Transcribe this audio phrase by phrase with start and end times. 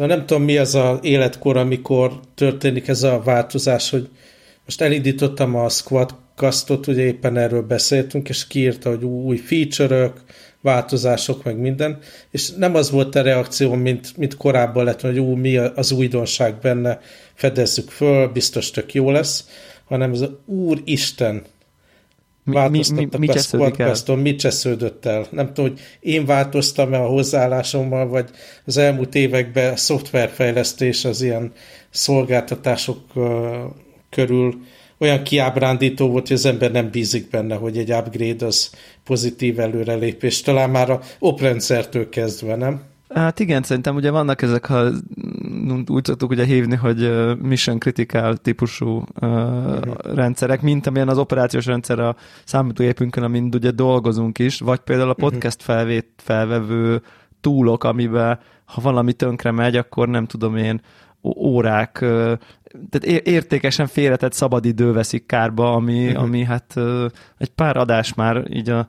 [0.00, 4.08] Szóval nem tudom, mi az az életkor, amikor történik ez a változás, hogy
[4.64, 10.20] most elindítottam a Squadcastot, ugye éppen erről beszéltünk, és kiírta, hogy új feature-ök,
[10.60, 11.98] változások, meg minden,
[12.30, 16.54] és nem az volt a reakció, mint, mint korábban lett, hogy ú, mi az újdonság
[16.58, 17.00] benne,
[17.34, 19.48] fedezzük föl, biztos tök jó lesz,
[19.84, 21.42] hanem ez a Úristen,
[22.52, 25.26] változtattak mi, mi, mi a Squadcaston, mit csesződött el.
[25.30, 28.30] Nem tudom, hogy én változtam-e a hozzáállásommal, vagy
[28.64, 31.52] az elmúlt években a szoftverfejlesztés az ilyen
[31.90, 33.24] szolgáltatások uh,
[34.10, 34.54] körül
[34.98, 38.70] olyan kiábrándító volt, hogy az ember nem bízik benne, hogy egy upgrade az
[39.04, 40.40] pozitív előrelépés.
[40.40, 42.82] Talán már a oprendszertől kezdve, nem?
[43.14, 44.90] Hát igen, szerintem ugye vannak ezek, ha
[45.86, 47.10] úgy szoktuk ugye hívni, hogy
[47.42, 50.14] mission critical típusú uh, uh-huh.
[50.14, 55.14] rendszerek, mint amilyen az operációs rendszer a számítógépünkön, amin ugye dolgozunk is, vagy például a
[55.18, 55.20] mhm.
[55.20, 57.02] podcast felvét, felvevő
[57.40, 60.80] túlok, amiben ha valami tönkre megy, akkor nem tudom én,
[61.22, 61.98] órák,
[62.90, 66.22] tehát értékesen félretett szabadidő veszik kárba, ami, uh-huh.
[66.22, 66.76] ami hát
[67.38, 68.88] egy pár adás már így a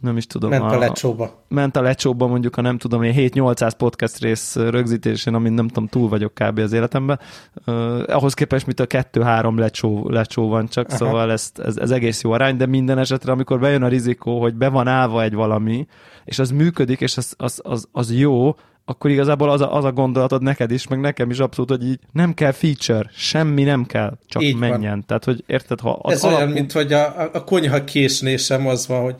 [0.00, 0.50] nem is tudom.
[0.50, 1.44] Ment a, a lecsóba.
[1.48, 6.08] Ment a lecsóba mondjuk a nem tudom, 7-800 podcast rész rögzítésén, amin nem tudom, túl
[6.08, 6.58] vagyok kb.
[6.58, 7.20] az életemben.
[7.66, 10.96] Uh, ahhoz képest, mint a 2-3 lecsó, lecsó van csak, Aha.
[10.96, 14.54] szóval ez, ez, ez, egész jó arány, de minden esetre, amikor bejön a rizikó, hogy
[14.54, 15.86] be van állva egy valami,
[16.24, 18.54] és az működik, és az, az, az, az jó,
[18.84, 21.98] akkor igazából az a, az a gondolatod neked is, meg nekem is abszolút, hogy így
[22.12, 24.90] nem kell feature, semmi nem kell, csak így menjen.
[24.90, 25.04] Van.
[25.06, 26.40] Tehát, hogy érted, ha az Ez alapú...
[26.40, 29.16] olyan, mint hogy a, a konyha késnél sem az van, hogy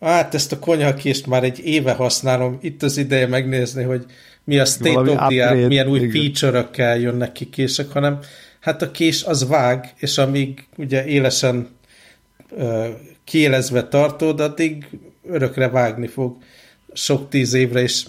[0.00, 4.04] hát ezt a konyhakést már egy éve használom, itt az ideje megnézni, hogy
[4.44, 8.18] mi a state Valami of the art, milyen új feature-ökkel jönnek ki kések, hanem
[8.60, 11.68] hát a kés az vág, és amíg ugye élesen
[12.50, 12.86] uh,
[13.24, 14.88] kiélezve tartod, addig
[15.26, 16.36] örökre vágni fog
[16.92, 18.06] sok tíz évre, és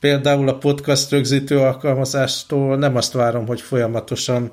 [0.00, 4.50] például a podcast rögzítő alkalmazástól nem azt várom, hogy folyamatosan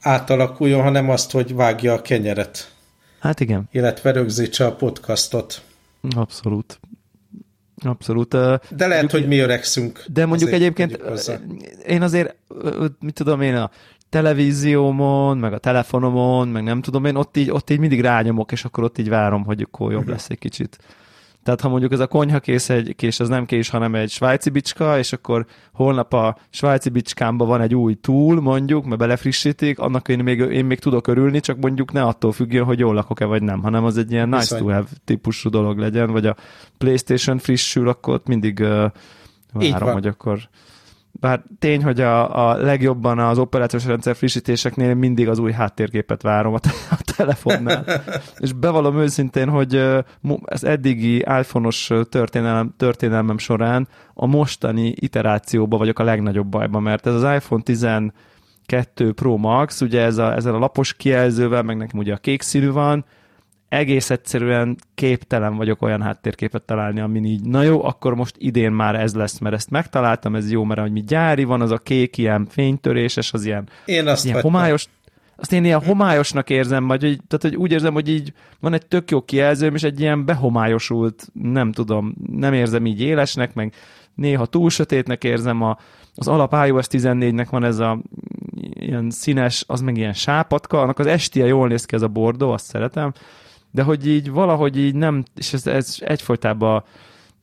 [0.00, 2.70] átalakuljon, hanem azt, hogy vágja a kenyeret.
[3.18, 3.68] Hát igen.
[3.72, 5.62] Illetve rögzítse a podcastot.
[6.16, 6.80] Abszolút.
[7.84, 8.30] Abszolút.
[8.30, 10.04] De lehet, mondjuk, hogy mi öregszünk.
[10.12, 11.02] De mondjuk egyébként
[11.86, 12.36] én azért,
[13.00, 13.70] mit tudom én, a
[14.08, 18.64] televíziómon, meg a telefonomon, meg nem tudom én, ott így, ott így mindig rányomok, és
[18.64, 20.14] akkor ott így várom, hogy akkor jobb uh-huh.
[20.14, 20.78] lesz egy kicsit.
[21.42, 24.98] Tehát ha mondjuk ez a konyhakész egy kés, az nem kés, hanem egy svájci bicska,
[24.98, 30.18] és akkor holnap a svájci bicskámba van egy új túl, mondjuk, mert belefrissítik, annak én
[30.18, 33.62] még, én még tudok örülni, csak mondjuk ne attól függjön, hogy jól lakok-e vagy nem,
[33.62, 34.62] hanem az egy ilyen nice Viszont.
[34.62, 36.36] to have típusú dolog legyen, vagy a
[36.78, 38.90] Playstation frissül, akkor ott mindig uh,
[39.52, 40.38] várom, hogy akkor
[41.20, 46.54] bár tény, hogy a, a legjobban az operációs rendszer frissítéseknél mindig az új háttérgépet várom
[46.54, 47.84] a, te, a telefonnál.
[48.38, 49.74] És bevallom őszintén, hogy
[50.44, 57.14] ez eddigi iPhone-os történelem, történelmem során a mostani iterációban vagyok a legnagyobb bajban, mert ez
[57.14, 58.12] az iPhone 12
[59.14, 62.70] Pro Max, ugye ez a, ezzel a lapos kijelzővel, meg nekem ugye a kék színű
[62.70, 63.04] van,
[63.70, 68.94] egész egyszerűen képtelen vagyok olyan háttérképet találni, amin így, na jó, akkor most idén már
[68.94, 72.18] ez lesz, mert ezt megtaláltam, ez jó, mert hogy mi gyári van, az a kék
[72.18, 74.86] ilyen fénytöréses, az ilyen, én azt ilyen homályos,
[75.36, 78.86] azt én ilyen homályosnak érzem, vagy hogy, tehát, hogy úgy érzem, hogy így van egy
[78.86, 83.74] tök jó kijelzőm, és egy ilyen behomályosult, nem tudom, nem érzem így élesnek, meg
[84.14, 85.78] néha túl sötétnek érzem, a,
[86.14, 88.00] az alap iOS 14-nek van ez a
[88.72, 92.50] ilyen színes, az meg ilyen sápatka, annak az estie jól néz ki ez a bordó,
[92.50, 93.12] azt szeretem,
[93.70, 96.82] de hogy így valahogy így nem, és ez, ez egyfolytában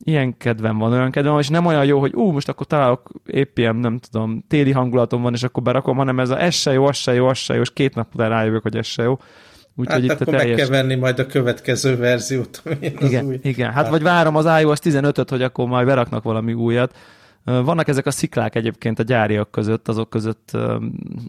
[0.03, 3.11] ilyen kedvem van, olyan kedvem van, és nem olyan jó, hogy ú, most akkor találok
[3.25, 6.73] épp ilyen, nem tudom, téli hangulatom van, és akkor berakom, hanem ez a ez se
[6.73, 9.03] jó, az se jó, az se jó, és két nap után rájövök, hogy ez se
[9.03, 9.19] jó.
[9.75, 10.45] Úgy, hát itt akkor teljes...
[10.45, 12.63] meg kell venni majd a következő verziót.
[12.99, 13.40] Igen, új.
[13.41, 16.96] igen, hát vagy várom az iOS 15-öt, hogy akkor majd beraknak valami újat.
[17.43, 20.52] Vannak ezek a sziklák egyébként a gyáriak között, azok között,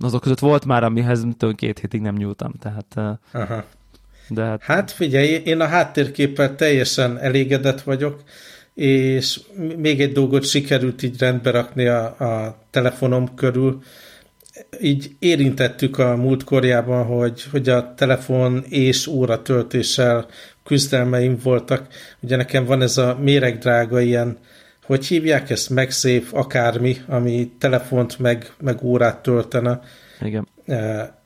[0.00, 3.64] azok között volt már, amihez két hétig nem nyúltam, tehát Aha.
[4.28, 4.62] De hát...
[4.62, 8.22] hát figyelj, én a háttérképpel teljesen elégedett vagyok,
[8.74, 9.40] és
[9.76, 13.82] még egy dolgot sikerült így rendbe rakni a, a telefonom körül.
[14.80, 20.26] Így érintettük a múltkorjában, hogy, hogy a telefon és óra töltéssel
[20.64, 21.86] küzdelmeim voltak.
[22.20, 24.38] Ugye nekem van ez a méregdrága ilyen,
[24.82, 29.80] hogy hívják ezt, MagSafe, akármi, ami telefont meg, meg órát töltene.
[30.20, 30.48] Igen.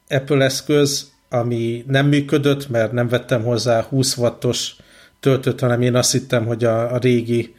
[0.09, 4.77] Apple eszköz, ami nem működött, mert nem vettem hozzá 20 wattos
[5.21, 7.55] töltőt, hanem én azt hittem, hogy a, a régi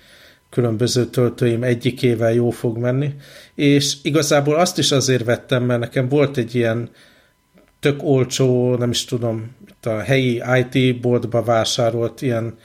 [0.50, 3.14] különböző töltőim egyikével jó fog menni.
[3.56, 6.90] És igazából azt is azért vettem, mert nekem volt egy ilyen
[7.80, 12.58] tök olcsó, nem is tudom, itt a helyi IT boltba vásárolt ilyen,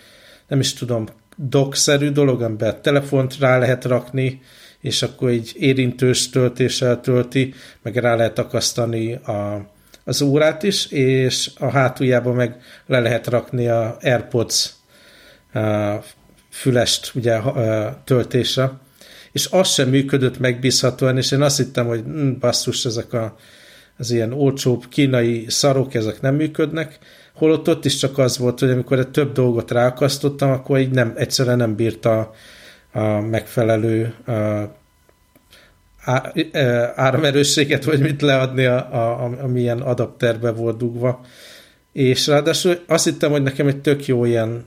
[0.48, 1.06] nem is tudom,
[1.36, 4.40] dock-szerű dolog, amiben telefont rá lehet rakni,
[4.80, 9.66] és akkor egy érintős töltéssel tölti, meg rá lehet akasztani a,
[10.08, 12.56] az órát is, és a hátuljába meg
[12.86, 14.72] le lehet rakni a AirPods
[16.50, 17.40] fülest ugye
[18.04, 18.70] töltésre,
[19.32, 23.36] és az sem működött megbízhatóan, és én azt hittem, hogy hm, basszus, ezek a,
[23.98, 26.98] az ilyen olcsóbb kínai szarok, ezek nem működnek,
[27.34, 31.56] holott ott is csak az volt, hogy amikor több dolgot ráakasztottam, akkor így nem, egyszerűen
[31.56, 32.30] nem bírta
[32.92, 34.14] a megfelelő
[36.08, 36.32] á,
[36.94, 41.20] áramerősséget, vagy mit leadni, a, a, amilyen adapterbe volt dugva.
[41.92, 44.64] És ráadásul azt hittem, hogy nekem egy tök jó ilyen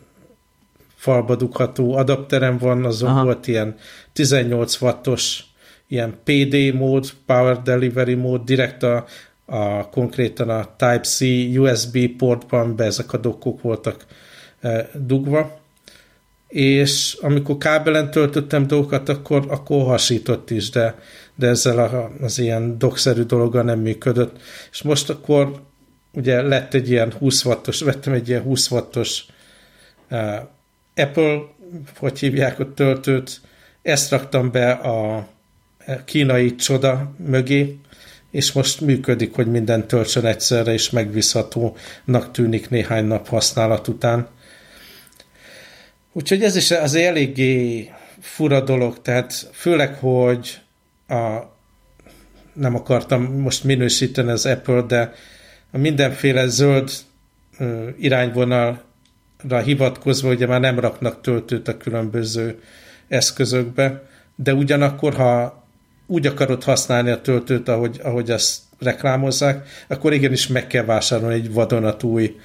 [0.95, 3.23] falba dugható adapterem van, azon Aha.
[3.23, 3.75] volt ilyen
[4.13, 5.43] 18 wattos
[5.87, 9.05] ilyen PD mód, Power Delivery mód, direkt a,
[9.45, 11.21] a konkrétan a Type-C
[11.57, 14.05] USB portban be ezek a dokkok voltak
[14.61, 15.59] e, dugva,
[16.47, 20.95] és amikor kábelen töltöttem dolgokat, akkor, akkor hasított is, de,
[21.35, 24.39] de ezzel a, az ilyen dokszerű dologgal nem működött.
[24.71, 25.61] És most akkor
[26.13, 29.25] ugye lett egy ilyen 20 wattos, vettem egy ilyen 20 wattos
[30.09, 30.35] uh,
[30.95, 31.39] Apple,
[31.97, 33.41] hogy hívják a töltőt,
[33.81, 35.27] ezt raktam be a
[36.05, 37.79] kínai csoda mögé,
[38.31, 44.27] és most működik, hogy minden töltsön egyszerre, és megbízhatónak tűnik néhány nap használat után.
[46.11, 47.89] Úgyhogy ez is az eléggé
[48.19, 50.59] fura dolog, tehát főleg, hogy
[51.11, 51.55] a,
[52.53, 55.13] nem akartam most minősíteni az Apple, de
[55.71, 56.91] a mindenféle zöld
[57.99, 58.79] irányvonalra
[59.63, 62.59] hivatkozva ugye már nem raknak töltőt a különböző
[63.07, 64.03] eszközökbe,
[64.35, 65.63] de ugyanakkor, ha
[66.07, 71.53] úgy akarod használni a töltőt, ahogy, ahogy azt reklámozzák, akkor igenis meg kell vásárolni egy
[71.53, 72.35] vadonatúj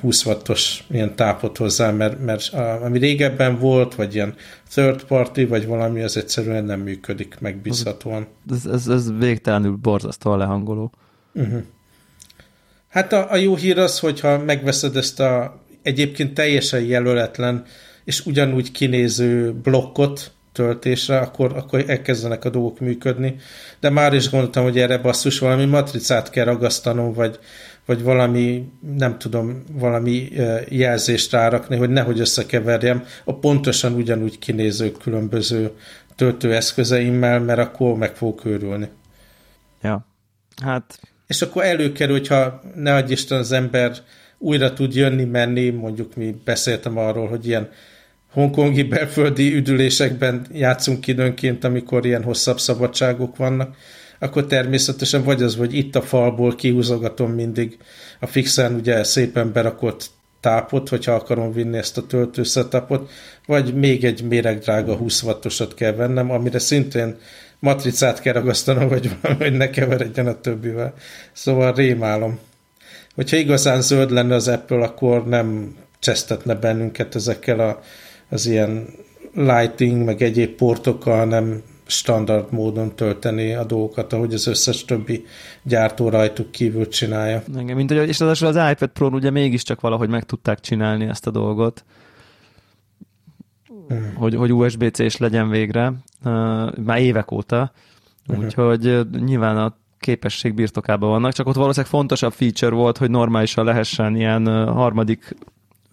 [0.00, 2.52] 20 wattos ilyen tápot hozzá, mert, mert
[2.82, 4.34] ami régebben volt, vagy ilyen
[4.70, 8.26] third party, vagy valami, az egyszerűen nem működik megbízhatóan.
[8.50, 10.92] Ez, ez, ez végtelenül borzasztóan lehangoló.
[11.34, 11.62] Uh-huh.
[12.88, 17.64] Hát a, a jó hír az, hogyha megveszed ezt a egyébként teljesen jelöletlen
[18.04, 23.36] és ugyanúgy kinéző blokkot, töltésre, akkor, akkor elkezdenek a dolgok működni.
[23.80, 27.38] De már is gondoltam, hogy erre basszus valami matricát kell ragasztanom, vagy,
[27.86, 30.28] vagy valami, nem tudom, valami
[30.68, 35.70] jelzést rárakni, hogy nehogy összekeverjem a pontosan ugyanúgy kinéző különböző
[36.16, 38.88] töltőeszközeimmel, mert akkor meg fogok őrülni.
[39.82, 40.06] Ja,
[40.62, 41.00] hát...
[41.26, 43.96] És akkor előkerül, hogyha ne adj Isten az ember
[44.38, 47.68] újra tud jönni, menni, mondjuk mi beszéltem arról, hogy ilyen
[48.32, 53.76] hongkongi belföldi üdülésekben játszunk időnként, amikor ilyen hosszabb szabadságok vannak,
[54.20, 57.78] akkor természetesen vagy az, hogy itt a falból kihúzogatom mindig
[58.20, 63.10] a fixen ugye szépen berakott tápot, hogyha akarom vinni ezt a töltő setupot,
[63.46, 67.16] vagy még egy méregdrága 20 wattosat kell vennem, amire szintén
[67.58, 70.94] matricát kell ragasztanom, hogy, hogy ne keveredjen a többivel.
[71.32, 72.38] Szóval rémálom.
[73.14, 77.80] Hogyha igazán zöld lenne az Apple, akkor nem csesztetne bennünket ezekkel a
[78.30, 78.88] az ilyen
[79.34, 85.24] lighting, meg egyéb portokkal nem standard módon tölteni a dolgokat, ahogy az összes többi
[85.62, 87.42] gyártó rajtuk kívül csinálja.
[87.58, 91.26] Igen, mint hogy, és az, az iPad Pro ugye mégiscsak valahogy meg tudták csinálni ezt
[91.26, 91.84] a dolgot,
[93.88, 94.14] hmm.
[94.14, 95.86] hogy, hogy USB-C is legyen végre,
[96.24, 97.72] uh, már évek óta,
[98.26, 98.44] uh-huh.
[98.44, 104.16] úgyhogy nyilván a képesség birtokában vannak, csak ott valószínűleg fontosabb feature volt, hogy normálisan lehessen
[104.16, 105.36] ilyen harmadik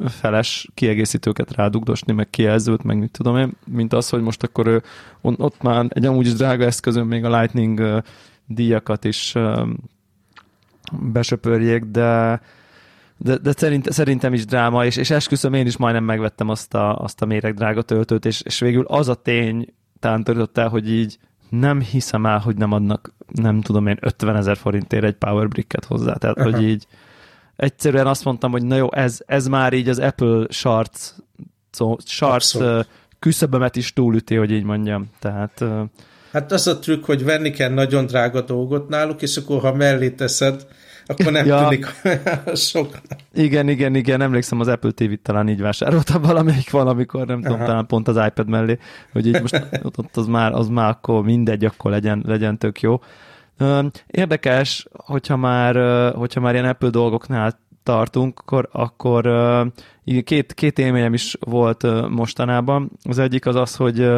[0.06, 4.84] feles kiegészítőket rádugdosni, meg kijelzőt, meg mit tudom én, mint az, hogy most akkor ő,
[5.22, 8.04] ott már egy amúgy is drága eszközön még a Lightning
[8.46, 9.36] díjakat is
[10.92, 12.42] besöpörjék, de
[13.20, 16.96] de, de szerint, szerintem is dráma, és, és esküszöm, én is majdnem megvettem azt a,
[16.96, 21.18] azt a méregdrága töltőt, és, és végül az a tény tántorított el, hogy így
[21.50, 26.14] nem hiszem el, hogy nem adnak, nem tudom én, 50 ezer forintért egy powerbricket hozzá,
[26.14, 26.54] tehát uh-huh.
[26.54, 26.88] hogy így
[27.58, 31.12] egyszerűen azt mondtam, hogy na jó, ez, ez már így az Apple Charts,
[31.98, 32.56] charts
[33.20, 35.10] küszöbömet is túlüti, hogy így mondjam.
[35.20, 35.64] Tehát,
[36.32, 40.10] hát az a trükk, hogy venni kell nagyon drága dolgot náluk, és akkor ha mellé
[40.10, 40.66] teszed,
[41.06, 41.68] akkor nem ja.
[41.68, 41.86] tűnik
[42.56, 42.98] sok.
[43.34, 47.52] Igen, igen, igen, emlékszem az Apple TV-t talán így vásároltam valamelyik valamikor, nem Aha.
[47.52, 48.80] tudom, talán pont az iPad mellé,
[49.12, 53.02] hogy így most ott az már, az már akkor mindegy, akkor legyen, legyen tök jó.
[54.08, 55.76] Érdekes, hogyha már,
[56.16, 59.24] hogyha már ilyen Apple dolgoknál tartunk, akkor, akkor
[60.24, 62.92] két, két élményem is volt mostanában.
[63.04, 64.10] Az egyik az az, hogy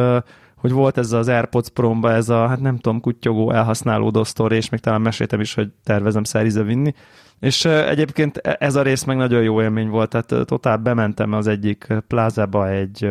[0.60, 4.68] hogy volt ez az AirPods pro ez a, hát nem tudom, kutyogó, elhasználódó sztori, és
[4.68, 6.94] még talán meséltem is, hogy tervezem szerize vinni.
[7.40, 11.46] És egyébként e, ez a rész meg nagyon jó élmény volt, tehát totál bementem az
[11.46, 13.10] egyik plázába egy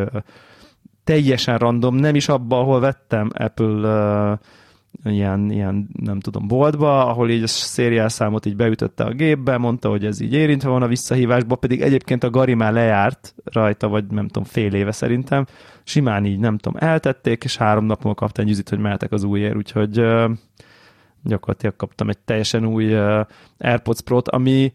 [1.04, 4.40] teljesen random, nem is abba, ahol vettem Apple
[5.04, 10.06] ilyen, ilyen, nem tudom, boltba, ahol így a szérielszámot így beütötte a gépbe, mondta, hogy
[10.06, 14.28] ez így érintve van a visszahívásba, pedig egyébként a Gari már lejárt rajta, vagy nem
[14.28, 15.46] tudom, fél éve szerintem,
[15.84, 19.24] simán így, nem tudom, eltették, és három nap múlva kaptam egy üzit, hogy mehetek az
[19.24, 20.06] újért, úgyhogy
[21.24, 22.96] gyakorlatilag kaptam egy teljesen új
[23.58, 24.74] AirPods Pro-t, ami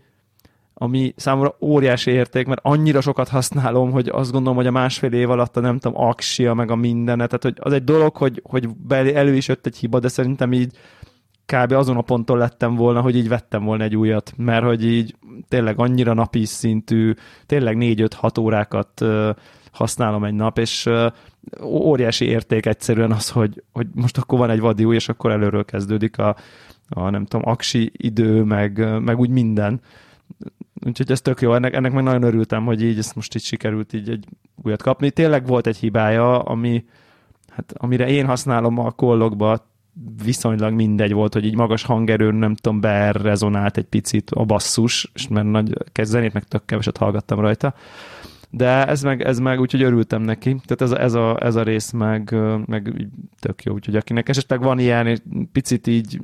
[0.75, 5.31] ami számomra óriási érték, mert annyira sokat használom, hogy azt gondolom, hogy a másfél év
[5.31, 8.69] alatt a nem tudom, aksia, meg a mindenet, tehát hogy az egy dolog, hogy, hogy
[8.89, 10.77] elő is jött egy hiba, de szerintem így
[11.47, 11.73] kb.
[11.73, 15.17] azon a ponton lettem volna, hogy így vettem volna egy újat, mert hogy így
[15.49, 17.13] tényleg annyira napi szintű,
[17.47, 19.05] tényleg 4-5-6 órákat
[19.73, 20.91] használom egy nap, és
[21.63, 25.65] óriási érték egyszerűen az, hogy, hogy most akkor van egy vadi új, és akkor előről
[25.65, 26.37] kezdődik a,
[26.89, 29.81] a nem tudom, aksi idő, meg, meg úgy minden
[30.87, 33.93] úgyhogy ez tök jó, ennek, ennek meg nagyon örültem, hogy így ezt most így sikerült
[33.93, 34.27] így egy
[34.63, 35.11] újat kapni.
[35.11, 36.85] Tényleg volt egy hibája, ami,
[37.49, 39.73] hát, amire én használom a kollokba,
[40.25, 45.29] viszonylag mindegy volt, hogy így magas hangerőn, nem tudom, berezonált egy picit a basszus, és
[45.29, 47.75] mert nagy zenét meg tök keveset hallgattam rajta
[48.57, 50.57] de ez meg, ez meg úgyhogy örültem neki.
[50.65, 52.35] Tehát ez a, ez a, ez a rész meg,
[52.67, 53.09] meg
[53.41, 56.21] tök jó, úgyhogy akinek esetleg van ilyen, picit így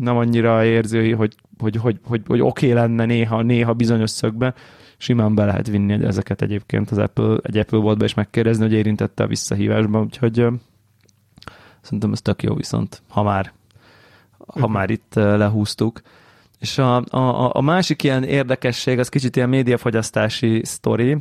[0.00, 4.54] nem annyira érző, hogy, hogy, hogy, hogy, hogy oké okay lenne néha, néha bizonyos szögbe,
[4.96, 9.22] simán be lehet vinni ezeket egyébként az Apple, egy Apple boltba és megkérdezni, hogy érintette
[9.22, 10.46] a visszahívásba, úgyhogy
[11.80, 13.52] szerintem ez tök jó viszont, ha már,
[14.38, 16.00] ha már itt lehúztuk.
[16.58, 21.16] És a, a, a másik ilyen érdekesség, az kicsit ilyen médiafogyasztási sztori,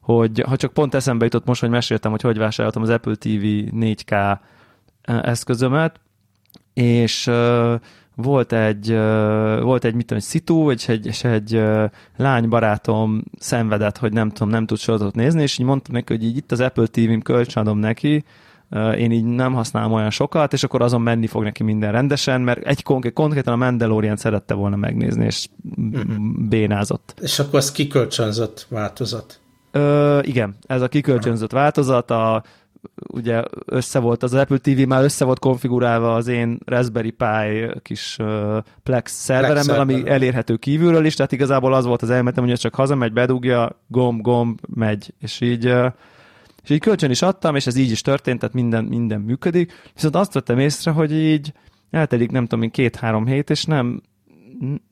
[0.00, 3.44] hogy ha csak pont eszembe jutott most, hogy meséltem, hogy hogy vásároltam az Apple TV
[3.70, 4.38] 4K
[5.02, 6.00] eszközömet,
[6.74, 7.30] és
[8.22, 8.88] volt egy,
[9.62, 11.84] volt egy, mit tudom, egy szitu, vagy egy, és egy uh,
[12.16, 16.36] lánybarátom szenvedett, hogy nem tudom, nem tud sorozatot nézni, és így mondtam neki, hogy így
[16.36, 18.24] itt az Apple TV-m kölcsönadom neki,
[18.96, 22.64] én így nem használom olyan sokat, és akkor azon menni fog neki minden rendesen, mert
[22.64, 25.46] egy konkrét, konkrétan a Mandalorian szerette volna megnézni, és
[25.76, 26.14] uh-huh.
[26.48, 27.14] bénázott.
[27.20, 29.40] És akkor az kikölcsönzött változat.
[29.70, 32.42] Ö, igen, ez a kikölcsönzött változat, a,
[33.12, 38.16] ugye össze volt, az Apple TV már össze volt konfigurálva az én Raspberry Pi kis
[38.18, 42.74] uh, Plex szerveremmel, ami elérhető kívülről is, tehát igazából az volt az elmetem, hogy csak
[42.74, 45.92] hazamegy, bedugja, gomb, gomb, megy, és így uh,
[46.62, 49.72] és így kölcsön is adtam, és ez így is történt, tehát minden, minden működik.
[49.94, 51.52] Viszont azt vettem észre, hogy így
[51.90, 54.02] eltelik nem tudom, két-három hét, és nem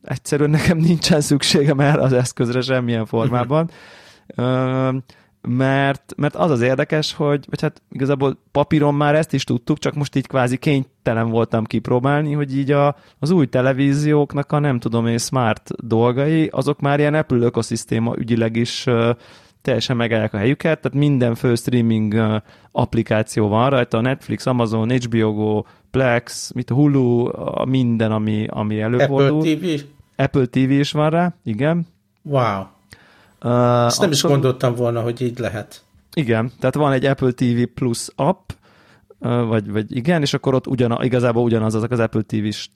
[0.02, 3.70] egyszerűen nekem nincsen szükségem erre az eszközre semmilyen formában
[5.48, 9.94] mert, mert az az érdekes, hogy, vagy hát igazából papíron már ezt is tudtuk, csak
[9.94, 15.06] most így kvázi kénytelen voltam kipróbálni, hogy így a, az új televízióknak a nem tudom
[15.06, 19.10] én smart dolgai, azok már ilyen Apple ökoszisztéma ügyileg is uh,
[19.62, 22.36] teljesen megállják a helyüket, tehát minden fő streaming uh,
[22.72, 29.38] applikáció van rajta, Netflix, Amazon, HBO Go, Plex, mit Hulu, a minden, ami, ami előfordul.
[29.38, 29.80] Apple TV?
[30.16, 31.86] Apple TV is van rá, igen.
[32.22, 32.76] Wow.
[33.42, 35.82] Uh, Ezt nem is gondoltam volna, hogy így lehet.
[36.14, 38.50] Igen, tehát van egy Apple TV Plus app,
[39.18, 42.68] vagy, vagy igen, és akkor ott ugyan, igazából ugyanaz azok az Apple TV-s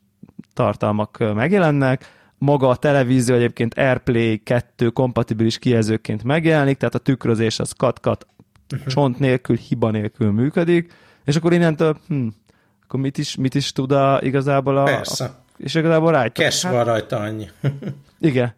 [0.53, 7.71] tartalmak megjelennek, maga a televízió egyébként AirPlay 2 kompatibilis kijelzőként megjelenik, tehát a tükrözés az
[7.71, 8.27] kat-kat
[8.73, 8.87] uh-huh.
[8.87, 10.93] csont nélkül, hiba nélkül működik,
[11.25, 12.27] és akkor innentől, hm,
[12.83, 14.83] akkor mit is, mit is tud a, igazából a...
[14.83, 15.25] Persze.
[15.25, 16.45] A, és igazából rájtja.
[16.45, 17.49] Cash hát, van rajta annyi.
[18.19, 18.53] igen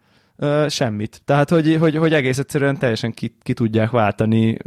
[0.68, 1.22] semmit.
[1.26, 4.58] Tehát, hogy, hogy, hogy egész egyszerűen teljesen ki, ki tudják váltani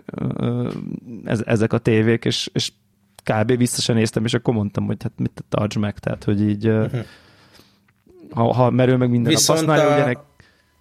[1.24, 2.72] ez, ezek a tévék, és, és
[3.22, 3.56] kb.
[3.56, 7.04] vissza sem néztem, és akkor mondtam, hogy hát mit tartsd meg, tehát, hogy így uh,
[8.30, 10.08] ha, ha merül meg minden Viszont nap használja, a...
[10.08, 10.18] ugye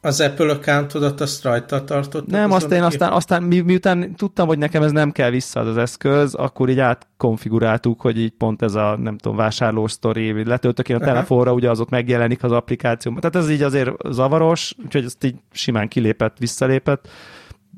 [0.01, 2.27] az Apple accountodat azt rajta tartott?
[2.27, 5.77] Nem, azt én aztán, aztán mi, miután tudtam, hogy nekem ez nem kell vissza az
[5.77, 10.95] eszköz, akkor így átkonfiguráltuk, hogy így pont ez a, nem tudom, vásárlós sztori, letöltök én
[10.95, 13.21] a telefonra, ugye az ott megjelenik az applikációban.
[13.21, 17.07] Tehát ez így azért zavaros, úgyhogy ezt így simán kilépett, visszalépett.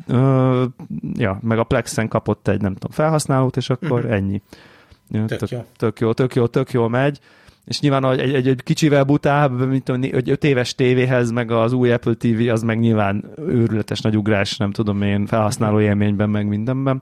[0.08, 0.64] Uh,
[1.14, 4.14] ja, meg a Plexen kapott egy, nem tudom, felhasználót, és akkor uh-huh.
[4.14, 4.42] ennyi.
[5.12, 5.66] Tök, tök, jó.
[5.78, 7.20] tök jó, tök jó, tök jó megy
[7.70, 11.74] és nyilván egy, egy, egy kicsivel butább, mint tudom, egy 5 éves tévéhez, meg az
[11.74, 16.48] új Apple TV, az meg nyilván őrületes nagy ugrás, nem tudom én, felhasználó élményben, meg
[16.48, 17.02] mindenben.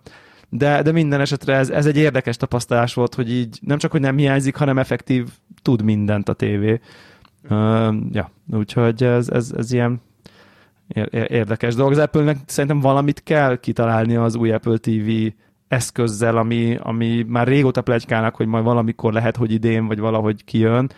[0.49, 4.01] De, de minden esetre ez, ez egy érdekes tapasztalás volt, hogy így nem csak, hogy
[4.01, 5.27] nem hiányzik, hanem effektív
[5.61, 6.79] tud mindent a tévé.
[7.49, 10.01] Uh, ja, úgyhogy ez, ez, ez ilyen
[11.11, 11.91] érdekes dolog.
[11.91, 15.09] Az Apple-nek szerintem valamit kell kitalálni az új Apple TV
[15.67, 20.91] eszközzel, ami, ami már régóta plegykálnak, hogy majd valamikor lehet, hogy idén, vagy valahogy kijön,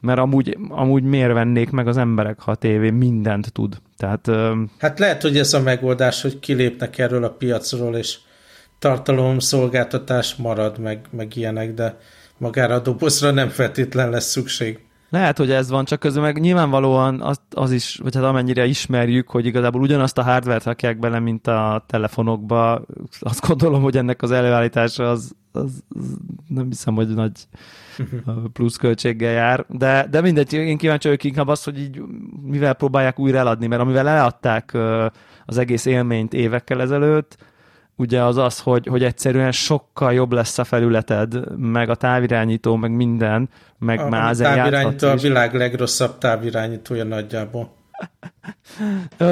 [0.00, 3.76] mert amúgy, amúgy miért vennék meg az emberek, ha a tévé mindent tud.
[3.96, 4.30] Tehát,
[4.78, 8.18] hát lehet, hogy ez a megoldás, hogy kilépnek erről a piacról, és
[8.78, 11.98] tartalomszolgáltatás marad, meg, meg ilyenek, de
[12.38, 14.83] magára a dobozra nem feltétlen lesz szükség.
[15.14, 19.30] Lehet, hogy ez van, csak közben meg nyilvánvalóan az, az is, vagy hát amennyire ismerjük,
[19.30, 22.82] hogy igazából ugyanazt a hardware-t rakják bele, mint a telefonokba,
[23.20, 26.16] azt gondolom, hogy ennek az előállítása az, az, az
[26.48, 27.32] nem hiszem, hogy nagy
[28.52, 32.02] plusz költséggel jár, de, de mindegy, én kíváncsi vagyok inkább az, hogy így
[32.42, 34.76] mivel próbálják újra eladni, mert amivel leadták
[35.46, 37.36] az egész élményt évekkel ezelőtt,
[37.96, 42.90] ugye az az, hogy, hogy egyszerűen sokkal jobb lesz a felületed, meg a távirányító, meg
[42.90, 43.48] minden,
[43.78, 47.72] meg a, már a távirányító a világ legrosszabb távirányítója nagyjából.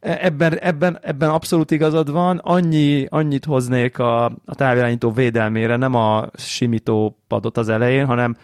[0.00, 2.38] ebben, ebben, ebben abszolút igazad van.
[2.38, 8.36] Annyi, annyit hoznék a, a távirányító védelmére, nem a simító padot az elején, hanem,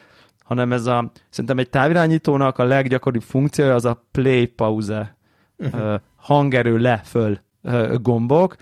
[0.44, 5.16] hanem ez a, szerintem egy távirányítónak a leggyakoribb funkciója az a play pause,
[5.58, 6.00] uh-huh.
[6.16, 7.38] hangerő le föl
[8.00, 8.56] gombok,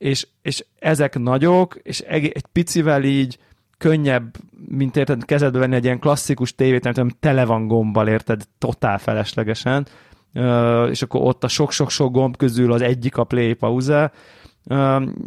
[0.00, 3.38] és, és ezek nagyok, és egy, egy picivel így
[3.78, 4.36] könnyebb,
[4.68, 9.86] mint érted, kezedbe venni egy ilyen klasszikus tévét, nem tele van gombbal, érted, totál feleslegesen,
[10.90, 14.12] és akkor ott a sok-sok-sok gomb közül az egyik a play pause,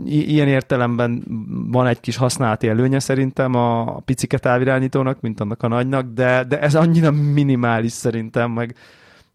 [0.05, 1.23] Ilyen értelemben
[1.71, 6.59] van egy kis használati előnye szerintem a picike távirányítónak, mint annak a nagynak, de, de
[6.59, 8.75] ez annyira minimális szerintem, meg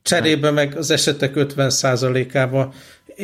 [0.03, 2.73] Cserébe meg az esetek 50%-ában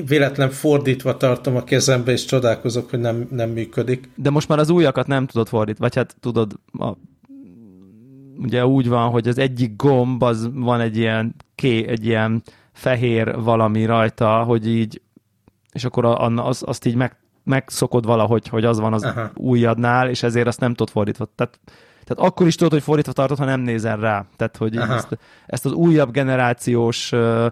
[0.06, 4.10] véletlen fordítva tartom a kezembe, és csodálkozok, hogy nem, nem működik.
[4.14, 6.92] De most már az újakat nem tudod fordítani, vagy hát tudod, a,
[8.36, 13.40] ugye úgy van, hogy az egyik gomb, az van egy ilyen, ké, egy ilyen fehér
[13.40, 15.00] valami rajta, hogy így,
[15.72, 19.30] és akkor az, azt így meg, megszokod valahogy, hogy az van az Aha.
[19.34, 21.28] újadnál, és ezért azt nem tudod fordítva.
[21.34, 21.60] Tehát
[22.04, 24.26] tehát akkor is tudod, hogy fordítva tartod, ha nem nézel rá.
[24.36, 27.46] Tehát, hogy ezt, ezt az újabb generációs uh,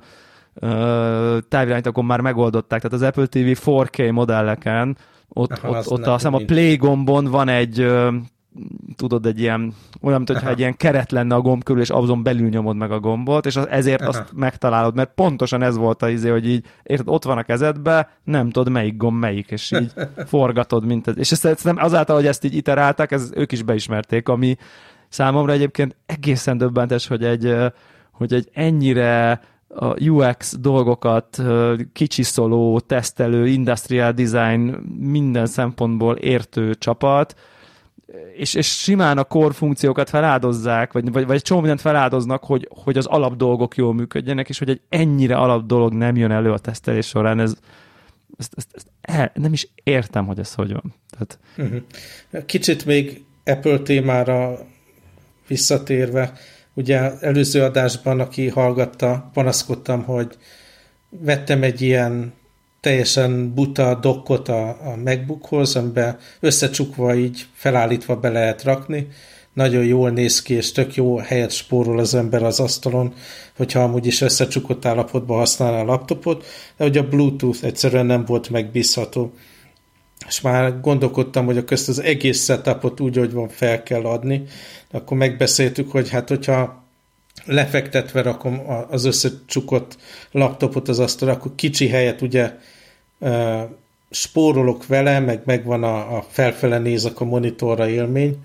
[0.54, 1.36] uh,
[1.82, 2.82] akkor már megoldották.
[2.82, 4.96] Tehát az Apple TV 4K modelleken
[5.28, 7.86] ott, Aha, ott, ott azt hiszem a play gombon van egy
[8.96, 12.22] tudod, egy ilyen, olyan, mint hogyha egy ilyen keret lenne a gomb körül, és azon
[12.22, 14.08] belül nyomod meg a gombot, és ezért Aha.
[14.08, 18.10] azt megtalálod, mert pontosan ez volt a izé, hogy így, érted, ott van a kezedbe,
[18.24, 19.92] nem tudod melyik gomb melyik, és így
[20.26, 21.18] forgatod, mint ez.
[21.18, 24.56] És ezt, nem, azáltal, hogy ezt így iterálták, ez ők is beismerték, ami
[25.08, 27.56] számomra egyébként egészen döbbentes, hogy egy,
[28.12, 29.40] hogy egy ennyire
[29.74, 31.42] a UX dolgokat
[31.92, 34.60] kicsiszoló, tesztelő, industrial design
[34.98, 37.34] minden szempontból értő csapat,
[38.36, 42.98] és, és simán a core funkciókat feláldozzák, vagy, vagy, vagy csomó mindent feláldoznak, hogy, hogy
[42.98, 46.58] az alap dolgok jól működjenek, és hogy egy ennyire alap dolog nem jön elő a
[46.58, 47.54] tesztelés során, ez,
[48.38, 50.94] ezt, ezt, ezt el, nem is értem, hogy ez hogy van.
[51.10, 51.38] Tehát...
[51.56, 52.46] Uh-huh.
[52.46, 54.58] Kicsit még Apple témára
[55.46, 56.32] visszatérve,
[56.74, 60.36] ugye előző adásban, aki hallgatta, panaszkodtam, hogy
[61.08, 62.32] vettem egy ilyen
[62.80, 69.08] teljesen buta dokkot a, a MacBookhoz, amiben összecsukva így felállítva be lehet rakni.
[69.52, 73.14] Nagyon jól néz ki, és tök jó helyet spórol az ember az asztalon,
[73.56, 76.44] hogyha amúgy is összecsukott állapotban használná a laptopot,
[76.76, 79.32] de hogy a Bluetooth egyszerűen nem volt megbízható.
[80.28, 84.42] És már gondolkodtam, hogy a közt az egész setupot úgy, hogy van, fel kell adni.
[84.90, 86.84] De akkor megbeszéltük, hogy hát hogyha
[87.44, 89.96] lefektetve rakom az összecsukott
[90.30, 92.52] laptopot az asztalra, akkor kicsi helyet ugye
[94.10, 98.36] spórolok vele, meg megvan a, a felfele nézek a monitorra élmény,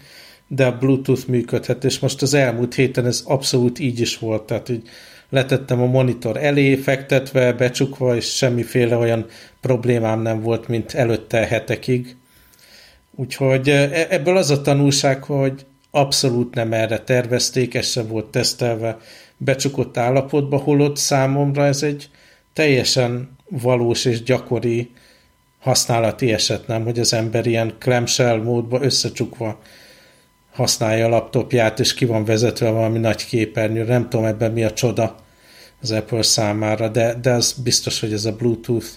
[0.48, 4.68] de a Bluetooth működhet, és most az elmúlt héten ez abszolút így is volt, tehát
[4.68, 4.82] hogy
[5.30, 9.26] letettem a monitor elé, fektetve, becsukva, és semmiféle olyan
[9.62, 12.16] problémám nem volt, mint előtte hetekig.
[13.16, 18.98] Úgyhogy e, ebből az a tanulság, hogy abszolút nem erre tervezték, ez sem volt tesztelve
[19.38, 22.10] becsukott állapotba, holott számomra ez egy
[22.54, 24.92] teljesen valós és gyakori
[25.60, 29.60] használati eset, nem, hogy az ember ilyen clamshell módba összecsukva
[30.58, 33.84] használja a laptopját, és ki van vezetve valami nagy képernyő.
[33.84, 35.16] Nem tudom ebben mi a csoda
[35.82, 38.88] az Apple számára, de, de az biztos, hogy ez a Bluetooth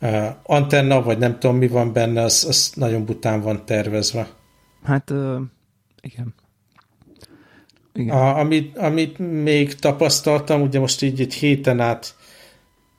[0.00, 4.28] uh, antenna, vagy nem tudom mi van benne, az, az nagyon bután van tervezve.
[4.82, 5.40] Hát uh,
[6.00, 6.34] igen.
[7.92, 8.16] igen.
[8.16, 12.14] A, amit, amit még tapasztaltam, ugye most így egy héten át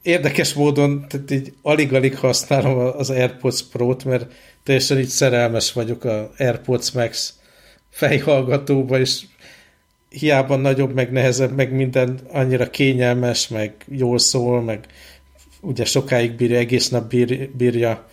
[0.01, 6.29] érdekes módon tehát így alig-alig használom az AirPods Pro-t, mert teljesen így szerelmes vagyok a
[6.37, 7.39] AirPods Max
[7.91, 9.21] fejhallgatóba, és
[10.09, 14.85] hiába nagyobb, meg nehezebb, meg minden annyira kényelmes, meg jól szól, meg
[15.61, 18.07] ugye sokáig bírja, egész nap bír, bírja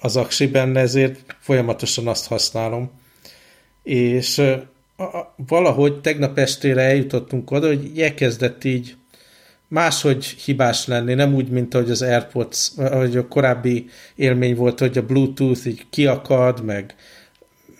[0.00, 2.90] az aksi benne, ezért folyamatosan azt használom.
[3.82, 4.42] És
[5.36, 8.96] valahogy tegnap estére eljutottunk oda, hogy elkezdett így
[9.68, 13.86] máshogy hibás lenni, nem úgy, mint ahogy az AirPods, ahogy a korábbi
[14.16, 16.94] élmény volt, hogy a Bluetooth így kiakad, meg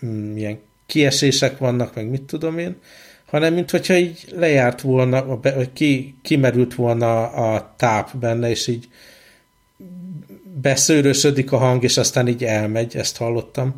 [0.05, 2.75] mm, ilyen kiesések vannak, meg mit tudom én,
[3.25, 8.87] hanem mint hogyha így lejárt volna, vagy ki, kimerült volna a táp benne, és így
[10.61, 13.75] beszőrösödik a hang, és aztán így elmegy, ezt hallottam.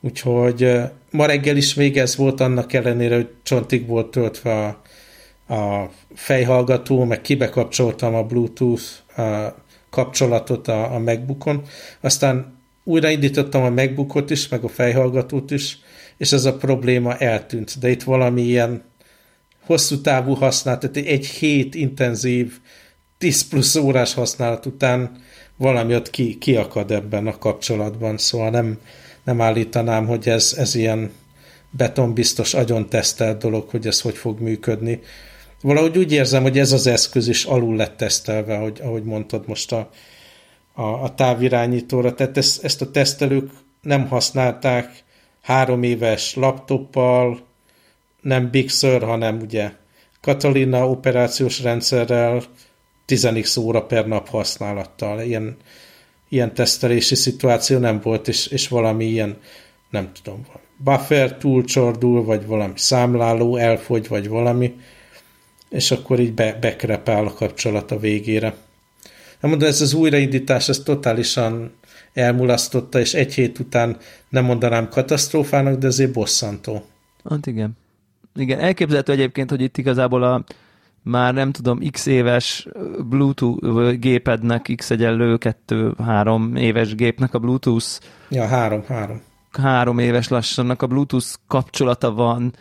[0.00, 4.52] Úgyhogy ma reggel is még ez volt, annak ellenére, hogy csontig volt töltve
[5.46, 8.84] a, a fejhallgató, meg kibekapcsoltam a Bluetooth
[9.18, 9.54] a
[9.90, 11.62] kapcsolatot a, a MacBookon.
[12.00, 15.78] Aztán újraindítottam a MacBookot is, meg a fejhallgatót is,
[16.16, 17.78] és ez a probléma eltűnt.
[17.78, 18.82] De itt valami ilyen
[19.64, 22.58] hosszú távú használat, tehát egy hét intenzív
[23.18, 25.10] 10 plusz órás használat után
[25.56, 28.78] valami ott ki, kiakad ebben a kapcsolatban, szóval nem,
[29.24, 31.10] nem állítanám, hogy ez, ez ilyen
[31.70, 35.00] betonbiztos, agyon tesztelt dolog, hogy ez hogy fog működni.
[35.60, 39.72] Valahogy úgy érzem, hogy ez az eszköz is alul lett tesztelve, ahogy, ahogy mondtad most
[39.72, 39.90] a,
[40.72, 42.14] a, a távirányítóra.
[42.14, 45.04] Tehát ezt, ezt a tesztelők nem használták
[45.42, 47.40] három éves laptoppal,
[48.20, 49.72] nem Big Sur, hanem ugye
[50.20, 52.42] Catalina operációs rendszerrel,
[53.04, 55.20] 10 óra per nap használattal.
[55.20, 55.56] Ilyen,
[56.28, 59.38] ilyen tesztelési szituáció nem volt, és, és valami ilyen,
[59.90, 64.74] nem tudom, buffer túlcsordul, vagy valami számláló elfogy, vagy valami,
[65.70, 68.54] és akkor így be, bekrepál a kapcsolat a végére.
[69.42, 71.72] Nem mondom, ez az újraindítás, ez totálisan
[72.12, 73.96] elmulasztotta, és egy hét után
[74.28, 76.84] nem mondanám katasztrófának, de azért bosszantó.
[77.30, 77.76] Hát igen.
[78.34, 80.44] Igen, elképzelhető egyébként, hogy itt igazából a
[81.02, 82.66] már nem tudom, x éves
[83.08, 87.86] Bluetooth gépednek, x egyenlő, kettő, három éves gépnek a Bluetooth.
[88.28, 89.20] Ja, három, három.
[89.52, 92.54] Három éves lassannak a Bluetooth kapcsolata van,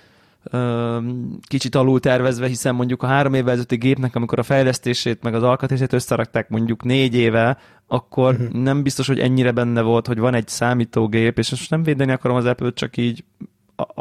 [1.48, 5.44] kicsit alul tervezve, hiszen mondjuk a három évvel ezelőtti gépnek, amikor a fejlesztését meg az
[5.44, 8.52] alkatrészét összerakták mondjuk négy éve, akkor uh-huh.
[8.52, 12.38] nem biztos, hogy ennyire benne volt, hogy van egy számítógép, és most nem védeni akarom
[12.38, 13.24] az Apple-t, csak így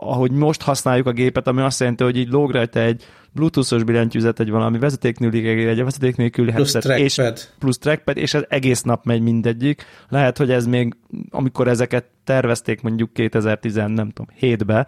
[0.01, 4.41] ahogy most használjuk a gépet, ami azt jelenti, hogy így lóg rajta egy bluetoothos billentyűzet,
[4.41, 7.37] egy valami vezeték nélküli, egy vezeték nélküli plusz headset, trackpad.
[7.37, 9.85] és plusz trackpad, és ez egész nap megy mindegyik.
[10.09, 10.97] Lehet, hogy ez még,
[11.31, 14.87] amikor ezeket tervezték mondjuk 2010, nem tudom, 7-be,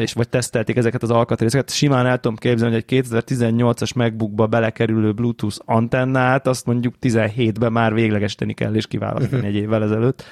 [0.00, 5.12] és vagy tesztelték ezeket az alkatrészeket, simán el tudom képzelni, hogy egy 2018-as MacBookba belekerülő
[5.12, 9.56] Bluetooth antennát, azt mondjuk 17-ben már véglegesíteni kell és kiválasztani uh-huh.
[9.56, 10.24] egy évvel ezelőtt.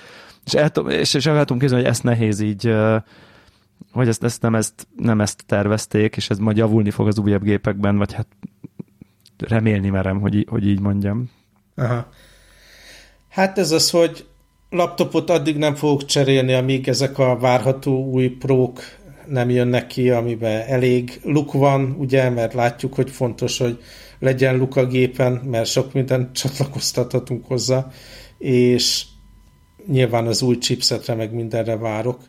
[0.44, 2.74] És, el, és, és el tudom képzelni, hogy ezt nehéz így
[3.92, 7.42] hogy ezt, ezt, nem, ezt nem ezt tervezték, és ez majd javulni fog az újabb
[7.42, 8.26] gépekben, vagy hát
[9.38, 11.30] remélni merem, hogy, hogy így mondjam.
[11.74, 12.08] Aha.
[13.28, 14.26] Hát ez az, hogy
[14.70, 18.80] laptopot addig nem fogok cserélni, amíg ezek a várható új prók
[19.26, 23.78] nem jönnek ki, amiben elég luk van, ugye, mert látjuk, hogy fontos, hogy
[24.18, 27.90] legyen luk a gépen, mert sok mindent csatlakoztathatunk hozzá,
[28.38, 29.04] és
[29.86, 32.20] nyilván az új chipsetre meg mindenre várok.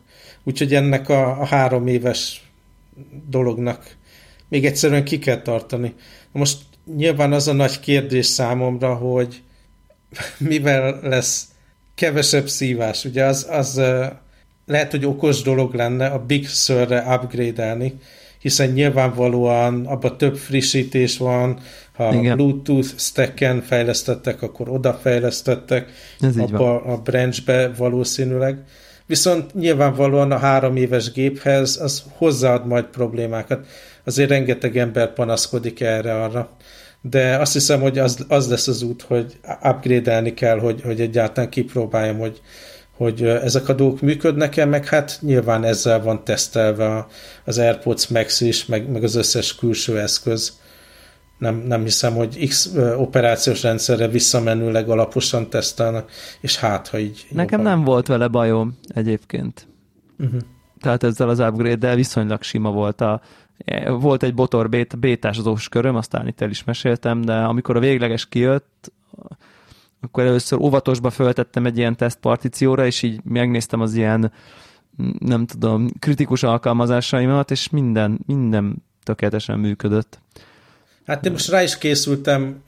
[0.44, 2.42] Úgyhogy ennek a, a három éves
[3.28, 3.96] dolognak
[4.48, 5.94] még egyszerűen ki kell tartani.
[6.32, 6.58] Most
[6.96, 9.42] nyilván az a nagy kérdés számomra, hogy
[10.38, 11.48] mivel lesz
[11.94, 13.04] kevesebb szívás.
[13.04, 13.80] Ugye az, az
[14.66, 17.94] lehet, hogy okos dolog lenne a Big Sur-re upgrade-elni,
[18.38, 21.58] hiszen nyilvánvalóan abban több frissítés van,
[21.92, 22.36] ha Igen.
[22.36, 28.58] Bluetooth stacken fejlesztettek, akkor oda fejlesztettek, Ez abba a branchbe valószínűleg.
[29.06, 33.66] Viszont nyilvánvalóan a három éves géphez az hozzáad majd problémákat.
[34.04, 36.50] Azért rengeteg ember panaszkodik erre-arra.
[37.00, 41.50] De azt hiszem, hogy az, az lesz az út, hogy upgrade-elni kell, hogy, hogy egyáltalán
[41.50, 42.40] kipróbáljam, hogy,
[42.96, 47.06] hogy ezek a dolgok működnek-e, meg hát nyilván ezzel van tesztelve
[47.44, 50.52] az AirPods Max is, meg, meg az összes külső eszköz.
[51.38, 57.26] Nem, nem hiszem, hogy X operációs rendszerre visszamenőleg alaposan tesztelnek, és hát, ha így...
[57.30, 57.74] Nekem jobban.
[57.76, 59.66] nem volt vele bajom egyébként.
[60.18, 60.40] Uh-huh.
[60.80, 63.20] Tehát ezzel az upgrade-del viszonylag sima volt a,
[63.88, 68.28] volt egy botor bét, bétázós köröm, aztán itt el is meséltem, de amikor a végleges
[68.28, 68.92] kijött,
[70.00, 74.32] akkor először óvatosba föltettem egy ilyen tesztpartícióra, és így megnéztem az ilyen,
[75.18, 80.20] nem tudom, kritikus alkalmazásaimat, és minden, minden tökéletesen működött.
[81.06, 82.62] Hát én most rá is készültem,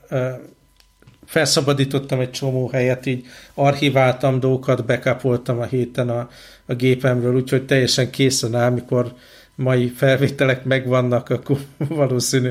[1.25, 6.29] felszabadítottam egy csomó helyet, így archiváltam dolgokat, backupoltam a héten a,
[6.65, 9.13] a gépemről, úgyhogy teljesen készen áll, amikor
[9.55, 12.49] mai felvételek megvannak, akkor valószínű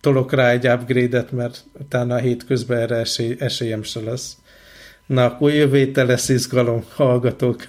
[0.00, 4.36] tolok rá egy upgrade-et, mert utána a hét közben erre esély, esélyem se lesz.
[5.06, 7.68] Na, akkor jövő héten lesz izgalom, hallgatók.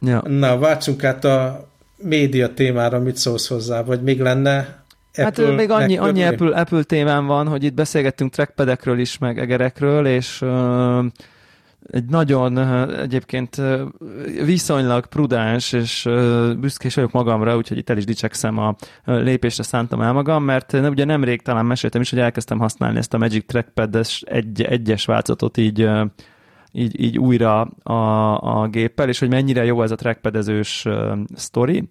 [0.00, 0.22] ja.
[0.26, 5.70] Na, váltsunk át a média témára, mit szólsz hozzá, vagy még lenne Apple, hát még
[5.70, 11.04] annyi, annyi Apple, Apple témán van, hogy itt beszélgettünk trackpadekről is, meg egerekről, és uh,
[11.90, 12.58] egy nagyon
[13.00, 13.62] egyébként
[14.44, 16.08] viszonylag prudens, és
[16.60, 21.04] büszkés vagyok magamra, úgyhogy itt el is dicsekszem a lépésre szántam el magam, mert ugye
[21.04, 25.90] nemrég talán meséltem is, hogy elkezdtem használni ezt a Magic Trackpad-es egy, egyes változatot így
[26.72, 31.88] így, így újra a, a géppel, és hogy mennyire jó ez a trackpadezős uh, sztori,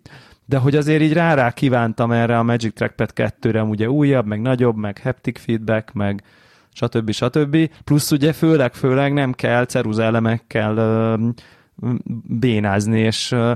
[0.48, 4.76] de hogy azért így rá-rá kívántam erre a Magic Trackpad 2-re, ugye újabb, meg nagyobb,
[4.76, 6.24] meg haptic feedback, meg
[6.74, 7.12] stb.
[7.12, 7.70] stb.
[7.84, 11.94] Plusz ugye főleg, főleg nem kell ceruza elemekkel uh,
[12.40, 13.52] bénázni, és uh,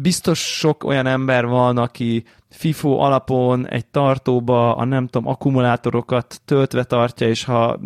[0.00, 6.84] biztos sok olyan ember van, aki FIFO alapon egy tartóba a nem tudom, akkumulátorokat töltve
[6.84, 7.80] tartja, és ha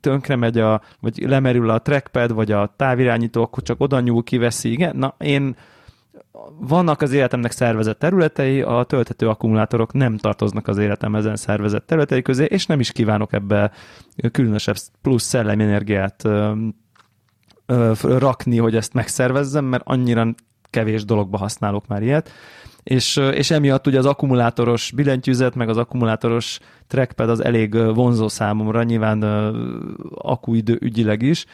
[0.00, 4.70] tönkre megy a, vagy lemerül a trackpad, vagy a távirányító, akkor csak oda nyúl, kiveszi.
[4.72, 5.56] Igen, na én
[6.58, 12.22] vannak az életemnek szervezett területei, a tölthető akkumulátorok nem tartoznak az életem ezen szervezett területei
[12.22, 13.70] közé, és nem is kívánok ebbe
[14.32, 16.28] különösebb plusz szellemi energiát
[18.02, 20.34] rakni, hogy ezt megszervezzem, mert annyira
[20.70, 22.30] kevés dologba használok már ilyet,
[22.82, 28.82] és, és emiatt ugye az akkumulátoros billentyűzet, meg az akkumulátoros trackpad az elég vonzó számomra,
[28.82, 29.22] nyilván
[30.14, 31.46] akkuidő ügyileg is,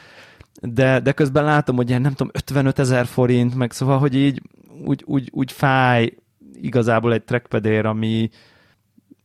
[0.60, 4.42] de, de közben látom, hogy ilyen nem tudom, 55 ezer forint, meg szóval, hogy így
[4.84, 6.14] úgy, úgy, úgy fáj
[6.54, 8.30] igazából egy trackpadér, ami,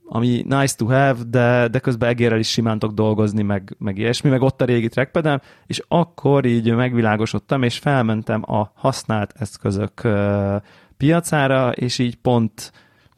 [0.06, 4.30] ami nice to have, de, de közben egérrel is simán tudok dolgozni, meg, meg ilyesmi,
[4.30, 10.02] meg ott a régi trackpadem, és akkor így megvilágosodtam, és felmentem a használt eszközök
[10.98, 12.72] piacára, és így pont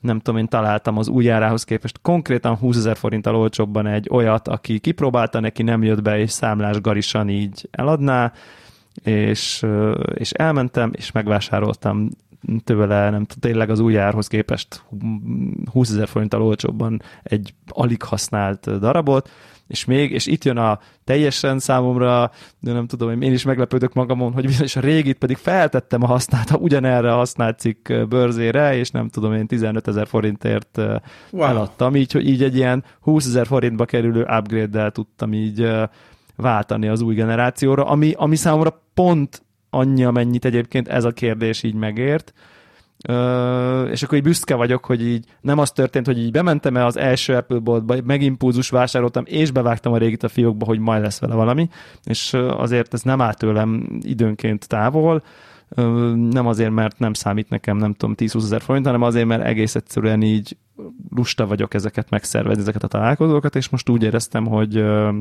[0.06, 2.00] nem tudom, én találtam az új árához képest.
[2.02, 6.82] Konkrétan 20 ezer forinttal olcsóbban egy olyat, aki kipróbálta, neki nem jött be, és számlás
[6.82, 8.32] garisan így eladná,
[9.04, 9.66] és,
[10.14, 12.10] és elmentem, és megvásároltam
[12.64, 14.84] tőle, nem tényleg az új árhoz képest
[15.72, 19.30] 20 ezer forinttal olcsóbban egy alig használt darabot,
[19.68, 24.34] és még, és itt jön a teljesen számomra, de nem tudom, én is meglepődök magamon,
[24.34, 29.10] hogy bizonyos a régit pedig feltettem a használt, ugyanerre a használt cikk bőrzére, és nem
[29.10, 30.78] tudom, én 15 ezer forintért
[31.32, 31.48] wow.
[31.48, 35.72] eladtam, így, hogy így egy ilyen 20 ezer forintba kerülő upgrade-del tudtam így
[36.36, 41.74] váltani az új generációra, ami, ami számomra pont annyi, amennyit egyébként ez a kérdés így
[41.74, 42.34] megért,
[43.08, 46.86] Uh, és akkor így büszke vagyok, hogy így nem az történt, hogy így bementem el
[46.86, 51.20] az első Apple boltba, megimpulzus vásároltam, és bevágtam a régit a fiókba, hogy majd lesz
[51.20, 51.70] vele valami,
[52.04, 55.24] és azért ez nem áll tőlem időnként távol,
[55.70, 59.44] uh, nem azért, mert nem számít nekem, nem tudom, 10-20 ezer forint, hanem azért, mert
[59.44, 60.58] egész egyszerűen így
[61.10, 65.16] lusta vagyok ezeket megszervezni, ezeket a találkozókat, és most úgy éreztem, hogy uh,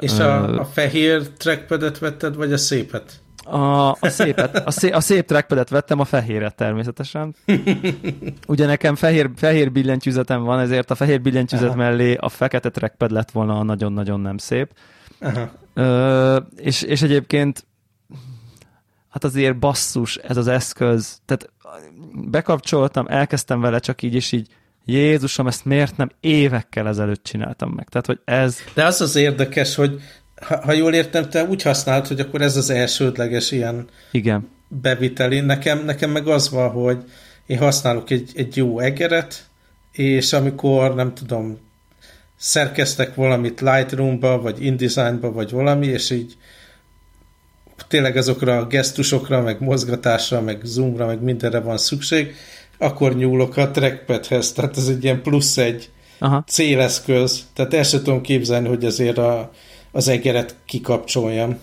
[0.00, 3.20] és a, a fehér trackpadet vetted, vagy a szépet?
[3.50, 7.34] A, a, szépet, a, szép, a szép trackpadet vettem, a fehéret természetesen.
[8.46, 11.76] Ugye nekem fehér, fehér billentyűzetem van, ezért a fehér billentyűzet Aha.
[11.76, 14.72] mellé a fekete trackpad lett volna nagyon-nagyon nem szép.
[15.20, 15.50] Aha.
[15.74, 17.66] Ö, és, és egyébként
[19.08, 21.20] hát azért basszus ez az eszköz.
[21.24, 21.50] Tehát
[22.12, 24.48] bekapcsoltam, elkezdtem vele csak így, és így
[24.84, 27.88] Jézusom, ezt miért nem évekkel ezelőtt csináltam meg?
[27.88, 28.58] Tehát, hogy ez...
[28.74, 30.00] De az az érdekes, hogy
[30.40, 34.48] ha, ha jól értem, te úgy használod, hogy akkor ez az elsődleges ilyen Igen.
[34.68, 35.40] beviteli.
[35.40, 37.04] Nekem, nekem meg az van, hogy
[37.46, 39.44] én használok egy, egy jó egeret,
[39.92, 41.58] és amikor, nem tudom,
[42.36, 46.36] szerkeztek valamit Lightroom-ba, vagy InDesign-ba, vagy valami, és így
[47.88, 52.34] tényleg azokra a gesztusokra, meg mozgatásra, meg zoomra, meg mindenre van szükség,
[52.78, 56.44] akkor nyúlok a trackpadhez, tehát ez egy ilyen plusz egy Aha.
[56.46, 59.50] céleszköz, tehát el sem tudom képzelni, hogy azért a,
[59.92, 61.58] az egeret kikapcsoljam.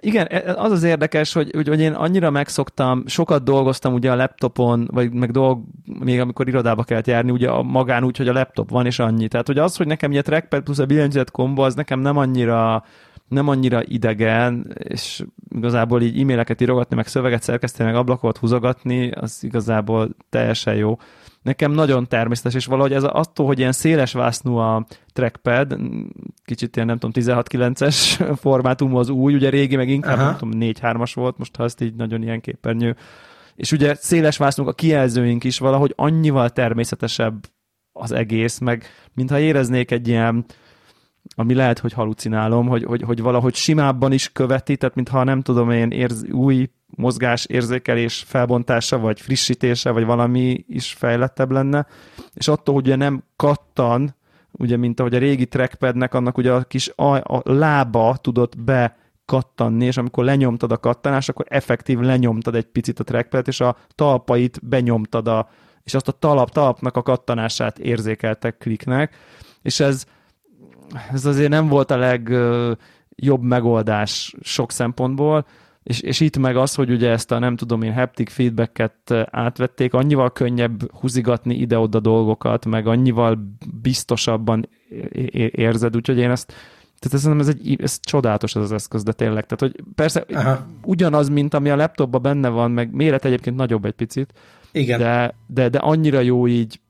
[0.00, 4.88] Igen, e, az az érdekes, hogy, hogy, én annyira megszoktam, sokat dolgoztam ugye a laptopon,
[4.92, 8.70] vagy meg dolg, még amikor irodába kellett járni, ugye a magán úgy, hogy a laptop
[8.70, 9.28] van, és annyi.
[9.28, 12.84] Tehát, hogy az, hogy nekem ugye trackpad plusz a billentyűzet kombo, az nekem nem annyira
[13.32, 19.38] nem annyira idegen, és igazából így e-maileket írogatni, meg szöveget szerkeszteni, meg ablakot húzogatni, az
[19.44, 20.98] igazából teljesen jó.
[21.42, 25.78] Nekem nagyon természetes, és valahogy ez attól, hogy ilyen széles vásznú a trackpad,
[26.44, 27.96] kicsit ilyen nem tudom, 16-9-es
[28.42, 30.24] formátumú az új, ugye régi meg inkább Aha.
[30.24, 32.96] nem tudom, 4-3-as volt, most ha ezt így nagyon ilyen képernyő.
[33.54, 37.46] És ugye széles vásznúk, a kijelzőink is valahogy annyival természetesebb
[37.92, 40.44] az egész, meg mintha éreznék egy ilyen
[41.34, 45.70] ami lehet, hogy halucinálom, hogy, hogy, hogy valahogy simábban is követi, tehát mintha nem tudom
[45.70, 51.86] én érz, új mozgás érzékelés felbontása, vagy frissítése, vagy valami is fejlettebb lenne,
[52.34, 54.14] és attól, hogy ugye nem kattan,
[54.50, 58.96] ugye mint ahogy a régi trackpadnek, annak ugye a kis a, a lába tudott be
[59.24, 63.76] kattanni, és amikor lenyomtad a kattanást, akkor effektív lenyomtad egy picit a trackpad és a
[63.94, 65.48] talpait benyomtad a,
[65.82, 69.16] és azt a talap, talapnak a kattanását érzékeltek kliknek,
[69.62, 70.04] és ez,
[71.12, 75.46] ez azért nem volt a legjobb megoldás sok szempontból,
[75.82, 79.94] és, és itt meg az, hogy ugye ezt a nem tudom én haptic feedbacket átvették,
[79.94, 84.68] annyival könnyebb húzigatni ide-oda dolgokat, meg annyival biztosabban
[85.50, 86.52] érzed, úgyhogy én ezt
[86.98, 89.46] tehát ez, ez, egy, ez csodálatos ez az eszköz, de tényleg.
[89.46, 90.66] Tehát, hogy persze Aha.
[90.84, 94.32] ugyanaz, mint ami a laptopban benne van, meg méret egyébként nagyobb egy picit,
[94.72, 94.98] Igen.
[94.98, 96.80] De, de, de annyira jó így,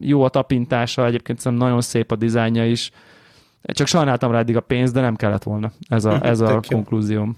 [0.00, 2.90] jó a tapintása, egyébként szerintem nagyon szép a dizájnja is.
[3.72, 5.72] Csak sajnáltam rá eddig a pénzt, de nem kellett volna.
[5.88, 7.36] Ez a, ez a konklúzióm.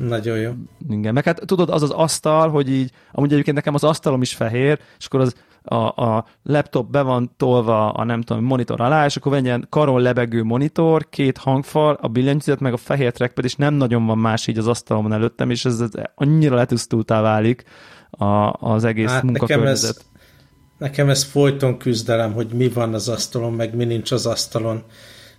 [0.00, 0.50] Nagyon jó.
[0.88, 4.34] Igen, meg hát tudod, az az asztal, hogy így, amúgy egyébként nekem az asztalom is
[4.34, 9.04] fehér, és akkor az a, a laptop be van tolva a nem tudom, monitor alá,
[9.04, 13.12] és akkor van egy ilyen karon lebegő monitor, két hangfal, a billentyűzet, meg a fehér
[13.12, 17.20] trackpad, és nem nagyon van más így az asztalomon előttem, és ez, ez annyira letusztultá
[17.20, 17.64] válik
[18.10, 19.96] a, az egész hát munkakörnyezet.
[19.96, 24.26] Nekem ez, nekem ez folyton küzdelem, hogy mi van az asztalon, meg mi nincs az
[24.26, 24.82] asztalon.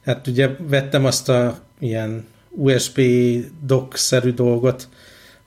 [0.06, 3.02] Hát ugye vettem azt a ilyen USB
[3.66, 4.90] dock-szerű dolgot,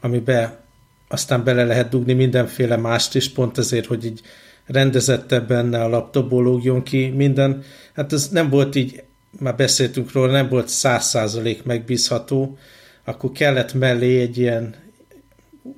[0.00, 0.60] amibe
[1.08, 4.20] aztán bele lehet dugni mindenféle mást is, pont ezért, hogy így
[4.66, 7.62] rendezettebb benne a laptopból lógjon ki minden.
[7.94, 9.02] Hát ez nem volt így,
[9.38, 12.58] már beszéltünk róla, nem volt száz százalék megbízható,
[13.04, 14.74] akkor kellett mellé egy ilyen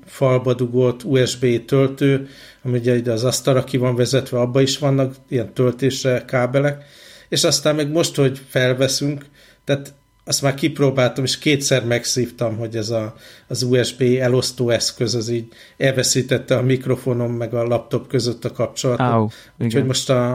[0.04, 2.28] falba dugott USB töltő,
[2.62, 6.84] ami ugye az asztalra ki van vezetve, abba is vannak ilyen töltésre kábelek,
[7.28, 9.24] és aztán meg most, hogy felveszünk,
[9.64, 13.14] tehát azt már kipróbáltam, és kétszer megszívtam, hogy ez a,
[13.48, 19.06] az USB elosztó eszköz az így elveszítette a mikrofonom meg a laptop között a kapcsolatot.
[19.06, 20.32] Áú, Úgyhogy most a,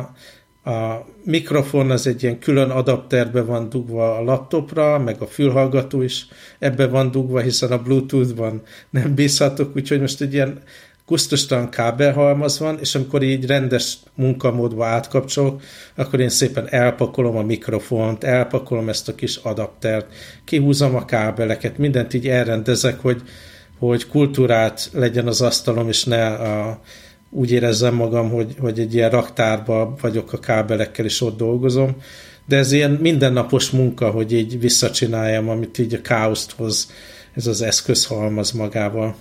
[0.63, 6.27] a mikrofon az egy ilyen külön adapterbe van dugva a laptopra, meg a fülhallgató is
[6.59, 10.61] ebbe van dugva, hiszen a Bluetooth-ban nem bízhatok, úgyhogy most egy ilyen
[11.09, 15.61] kusztustalan kábelhalmaz van, és amikor így rendes munkamódba átkapcsolok,
[15.95, 20.05] akkor én szépen elpakolom a mikrofont, elpakolom ezt a kis adaptert,
[20.45, 23.21] kihúzom a kábeleket, mindent így elrendezek, hogy,
[23.79, 26.79] hogy kultúrát legyen az asztalom, és ne a,
[27.29, 31.95] úgy érezzem magam, hogy, hogy egy ilyen raktárba vagyok a kábelekkel, és ott dolgozom,
[32.47, 36.55] de ez ilyen mindennapos munka, hogy így visszacsináljam, amit így a káoszt
[37.35, 39.15] ez az eszközhalmaz magával.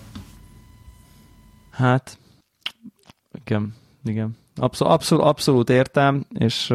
[1.79, 2.19] Hát,
[3.45, 4.37] igen, igen.
[4.57, 6.75] Abszol, abszol, abszolút értem, és,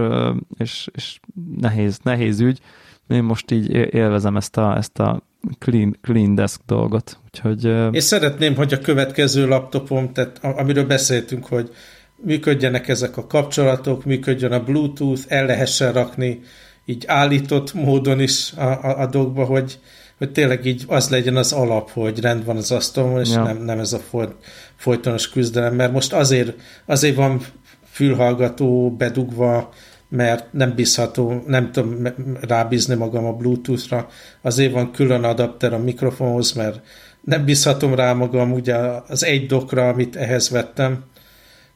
[0.57, 1.19] és, és
[1.57, 2.59] nehéz, nehéz ügy.
[3.07, 5.23] Én most így élvezem ezt a, ezt a
[5.59, 7.19] clean, clean desk dolgot.
[7.25, 11.69] Úgyhogy, és szeretném, hogy a következő laptopom, tehát amiről beszéltünk, hogy
[12.15, 16.39] működjenek ezek a kapcsolatok, működjön a Bluetooth, el lehessen rakni
[16.85, 19.79] így állított módon is a, a, a dolgba, hogy,
[20.17, 23.43] hogy tényleg így az legyen az alap, hogy rend van az asztalon, és ja.
[23.43, 24.35] nem, nem ez a folyt,
[24.75, 27.41] folytonos küzdelem, mert most azért, azért van
[27.85, 29.73] fülhallgató bedugva,
[30.09, 32.07] mert nem bízható, nem tudom
[32.41, 34.07] rábízni magam a Bluetooth-ra,
[34.41, 36.81] azért van külön adapter a mikrofonhoz, mert
[37.21, 38.75] nem bízhatom rá magam ugye
[39.07, 41.03] az egy dokra, amit ehhez vettem,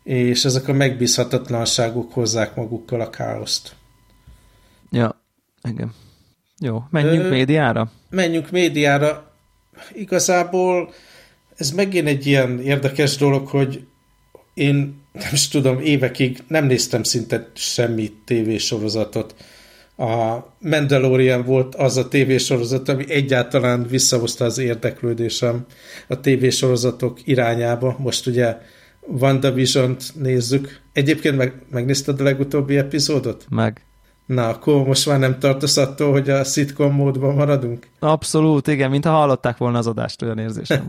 [0.04, 3.76] és ezek a megbízhatatlanságok hozzák magukkal a káoszt.
[4.92, 5.22] Ja,
[5.64, 5.94] igen.
[6.60, 7.92] Jó, menjünk Ö, médiára?
[8.10, 9.32] Menjünk médiára.
[9.94, 10.94] Igazából
[11.58, 13.86] ez megint egy ilyen érdekes dolog, hogy
[14.54, 19.36] én nem is tudom, évekig nem néztem szinte semmi tévésorozatot.
[19.98, 25.66] A Mandalorian volt az a tévésorozat, ami egyáltalán visszahozta az érdeklődésem
[26.08, 27.96] a tévésorozatok irányába.
[28.00, 28.58] Most ugye
[29.02, 30.80] WandaVision-t nézzük.
[30.94, 33.46] Egyébként meg, megnézted a legutóbbi epizódot?
[33.50, 33.87] Meg.
[34.28, 37.88] Na, akkor most már nem tartasz attól, hogy a sitcom módban maradunk?
[38.00, 40.88] Abszolút, igen, mintha hallották volna az adást, olyan érzésem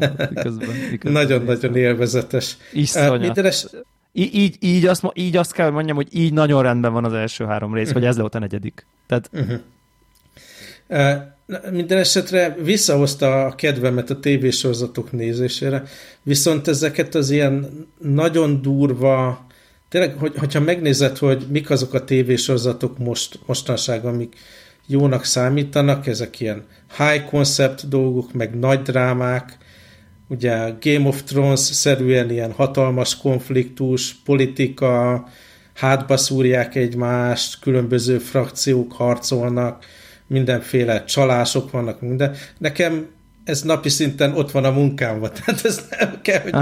[1.02, 2.56] Nagyon-nagyon élvezetes.
[2.72, 3.38] Iszonyat.
[3.38, 3.66] Uh, es...
[4.12, 7.12] Í- így, így, azt, így azt kell, hogy mondjam, hogy így nagyon rendben van az
[7.12, 8.06] első három rész, uh-huh.
[8.06, 8.86] ez volt a negyedik.
[9.06, 9.30] Tehát...
[9.32, 9.58] Uh-huh.
[10.88, 15.82] Uh, minden esetre visszahozta a kedvemet a tévésorozatok nézésére,
[16.22, 19.46] viszont ezeket az ilyen nagyon durva
[19.88, 24.34] tényleg, hogy, hogyha megnézed, hogy mik azok a tévésorozatok most, mostanság, amik
[24.86, 26.64] jónak számítanak, ezek ilyen
[26.96, 29.58] high concept dolgok, meg nagy drámák,
[30.28, 35.24] ugye Game of Thrones-szerűen ilyen hatalmas konfliktus, politika,
[35.74, 39.84] hátba szúrják egymást, különböző frakciók harcolnak,
[40.26, 42.34] mindenféle csalások vannak, minden.
[42.58, 43.06] Nekem
[43.44, 46.54] ez napi szinten ott van a munkámban, tehát ez nem kell, hogy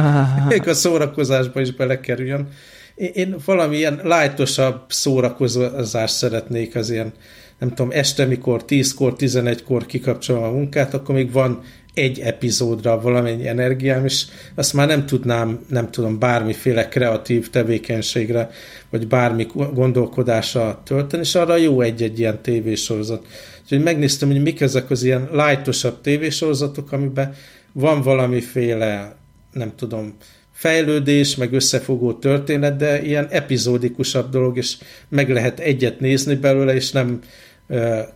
[0.49, 2.49] még a szórakozásba is belekerüljön
[2.97, 7.13] én, valamilyen lájtosabb szórakozást szeretnék az ilyen,
[7.59, 11.63] nem tudom, este, mikor 10-kor, 11-kor kikapcsolom a munkát, akkor még van
[11.95, 14.25] egy epizódra valamennyi energiám, és
[14.55, 18.51] azt már nem tudnám, nem tudom, bármiféle kreatív tevékenységre,
[18.91, 23.27] vagy bármi gondolkodásra tölteni, és arra jó egy-egy ilyen tévésorozat.
[23.63, 27.35] Úgyhogy megnéztem, hogy mik ezek az ilyen lájtosabb tévésorozatok, amiben
[27.73, 29.17] van valamiféle,
[29.53, 30.17] nem tudom,
[30.57, 34.77] fejlődés, meg összefogó történet, de ilyen epizódikusabb dolog, és
[35.09, 37.21] meg lehet egyet nézni belőle, és nem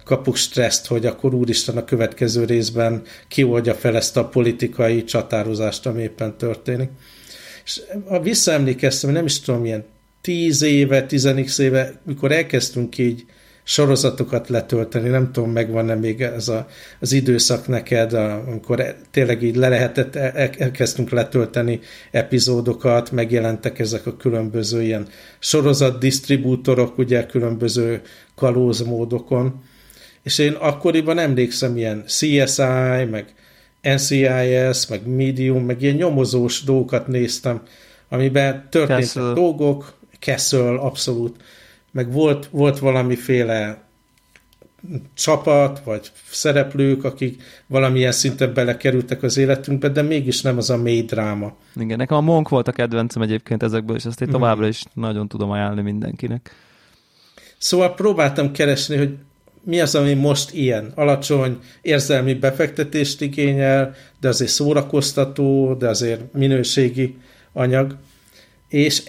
[0.04, 6.02] kapok stresszt, hogy akkor úristen a következő részben kioldja fel ezt a politikai csatározást, ami
[6.02, 6.90] éppen történik.
[7.64, 7.80] És
[8.22, 9.84] visszaemlékeztem, nem is tudom, ilyen
[10.20, 13.24] tíz éve, tizenik éve, mikor elkezdtünk így
[13.62, 16.66] sorozatokat letölteni, nem tudom, megvan-e még ez a,
[17.00, 21.80] az időszak neked, amikor tényleg így le lehetett, e, e, elkezdtünk letölteni
[22.10, 25.08] epizódokat, megjelentek ezek a különböző ilyen
[25.38, 28.02] sorozat disztribútorok, ugye különböző
[28.34, 29.62] kalózmódokon,
[30.22, 33.34] és én akkoriban emlékszem ilyen CSI, meg
[33.82, 37.62] NCIS, meg Medium, meg ilyen nyomozós dolgokat néztem,
[38.08, 39.32] amiben történtek Castle.
[39.32, 41.36] dolgok, Castle, abszolút,
[41.90, 43.82] meg volt, volt valamiféle
[45.14, 51.02] csapat, vagy szereplők, akik valamilyen szinten belekerültek az életünkbe, de mégis nem az a mély
[51.02, 51.56] dráma.
[51.76, 55.28] Igen, nekem a Monk volt a kedvencem egyébként ezekből, és ezt én továbbra is nagyon
[55.28, 56.54] tudom ajánlani mindenkinek.
[57.58, 59.16] Szóval próbáltam keresni, hogy
[59.62, 67.18] mi az, ami most ilyen alacsony érzelmi befektetést igényel, de azért szórakoztató, de azért minőségi
[67.52, 67.96] anyag.
[68.68, 69.02] És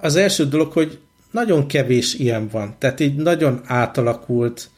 [0.00, 0.98] az első dolog, hogy
[1.30, 2.74] nagyon kevés ilyen van.
[2.78, 4.70] Tehát így nagyon átalakult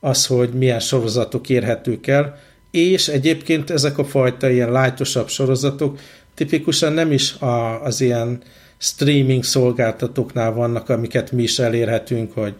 [0.00, 2.38] az, hogy milyen sorozatok érhetők el,
[2.70, 5.98] és egyébként ezek a fajta ilyen lájtosabb sorozatok
[6.34, 8.42] tipikusan nem is a, az ilyen
[8.78, 12.54] streaming szolgáltatóknál vannak, amiket mi is elérhetünk, hogy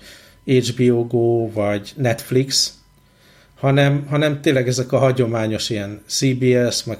[0.45, 2.74] HBO Go vagy Netflix,
[3.55, 6.99] hanem, hanem tényleg ezek a hagyományos ilyen CBS, meg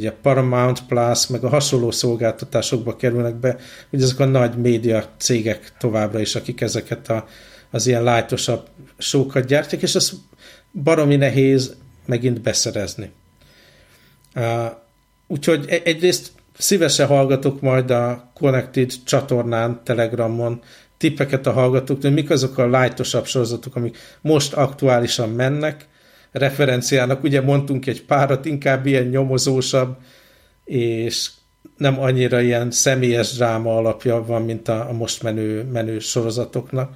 [0.00, 3.56] ugye Paramount Plus, meg a hasonló szolgáltatásokba kerülnek be,
[3.90, 7.26] ugye ezek a nagy média cégek továbbra is, akik ezeket a,
[7.70, 8.66] az ilyen lájtosabb
[8.98, 10.12] sókat gyártják, és ez
[10.72, 11.74] baromi nehéz
[12.06, 13.10] megint beszerezni.
[15.26, 20.62] Úgyhogy e-, egyrészt szívesen hallgatok majd a Connected csatornán, Telegramon
[20.96, 25.88] tippeket a hallgatók, hogy mik azok a lájtosabb sorozatok, amik most aktuálisan mennek,
[26.32, 27.22] referenciának.
[27.22, 29.96] Ugye mondtunk egy párat, inkább ilyen nyomozósabb,
[30.64, 31.30] és
[31.76, 36.94] nem annyira ilyen személyes dráma alapja van, mint a, a most menő, menő sorozatoknak.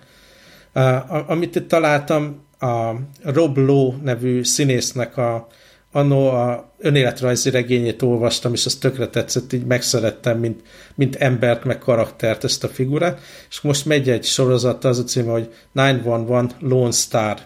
[0.74, 5.46] Uh, amit itt találtam, a Rob Lowe nevű színésznek a
[5.94, 10.62] annó a önéletrajzi regényét olvastam, és az tökre tetszett, így megszerettem, mint,
[10.94, 15.30] mint embert, meg karaktert ezt a figurát, és most megy egy sorozat, az a címe,
[15.30, 17.38] hogy 911 Lone Star.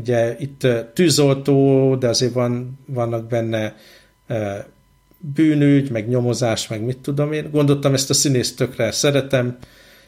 [0.00, 3.76] Ugye itt tűzoltó, de azért van, vannak benne
[5.18, 7.50] bűnügy, meg nyomozás, meg mit tudom én.
[7.50, 9.58] Gondoltam, ezt a színészt tökre szeretem,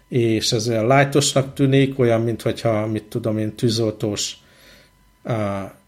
[0.08, 4.36] és ez olyan lájtosnak tűnik, olyan, mint hogyha, mit tudom én, tűzoltós
[5.24, 5.34] uh,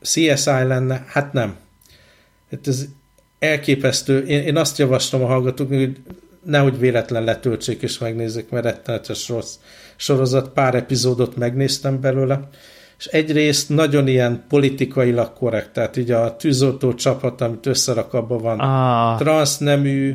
[0.01, 1.05] CSI lenne.
[1.07, 1.57] Hát nem.
[2.51, 2.87] Hát ez
[3.39, 4.27] elképesztő.
[4.27, 5.97] Én, én azt javaslom a hallgatóknak, hogy
[6.43, 9.57] nehogy véletlen letöltsék és megnézzék, mert rettenetes rossz
[9.97, 10.49] sorozat.
[10.49, 12.49] Pár epizódot megnéztem belőle
[12.99, 18.59] és egyrészt nagyon ilyen politikailag korrekt, tehát így a tűzoltó csapat, amit összerak, abban van
[18.59, 20.13] ah, transznemű,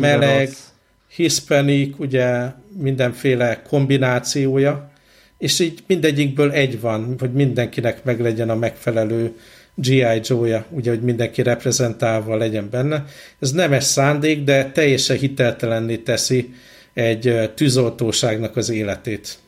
[0.00, 1.94] meleg, rossz.
[1.98, 4.90] ugye mindenféle kombinációja,
[5.38, 9.34] és így mindegyikből egy van, hogy mindenkinek meglegyen a megfelelő
[9.74, 10.20] G.I.
[10.22, 13.04] Joe-ja, ugye, hogy mindenki reprezentálva legyen benne.
[13.40, 16.54] Ez nem ez szándék, de teljesen hiteltelenné teszi
[16.94, 19.38] egy tűzoltóságnak az életét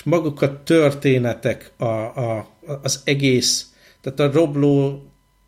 [0.00, 2.48] és maguk a történetek, a, a,
[2.82, 3.66] az egész,
[4.00, 5.02] tehát a Robló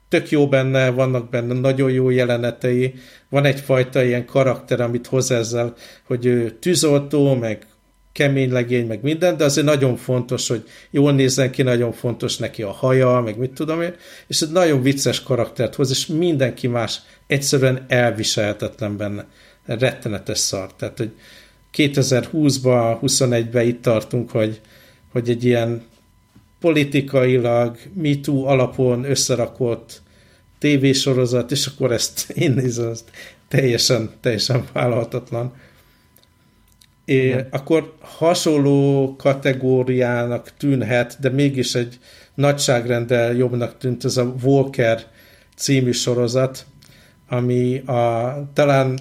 [0.09, 2.95] tök jó benne, vannak benne nagyon jó jelenetei,
[3.29, 5.75] van egyfajta ilyen karakter, amit hoz ezzel,
[6.07, 7.67] hogy ő tűzoltó, meg
[8.13, 12.63] kemény legény, meg minden, de azért nagyon fontos, hogy jól nézzen ki, nagyon fontos neki
[12.63, 13.95] a haja, meg mit tudom én,
[14.27, 19.27] és egy nagyon vicces karaktert hoz, és mindenki más egyszerűen elviselhetetlen benne.
[19.65, 20.75] Rettenetes szar.
[20.75, 21.13] Tehát, hogy
[21.77, 24.61] 2020-ban, 21-ben itt tartunk, hogy,
[25.13, 25.83] hogy egy ilyen
[26.61, 30.03] politikailag MeToo alapon összerakott
[30.59, 33.11] tévésorozat, és akkor ezt én nézem, ezt
[33.49, 35.55] teljesen, teljesen vállalhatatlan.
[37.05, 41.99] É, akkor hasonló kategóriának tűnhet, de mégis egy
[42.35, 45.03] nagyságrendel jobbnak tűnt ez a Walker
[45.57, 46.67] című sorozat,
[47.29, 48.99] ami a, talán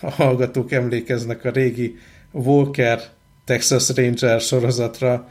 [0.00, 1.98] a hallgatók emlékeznek a régi
[2.32, 3.00] Walker
[3.44, 5.28] Texas Ranger sorozatra,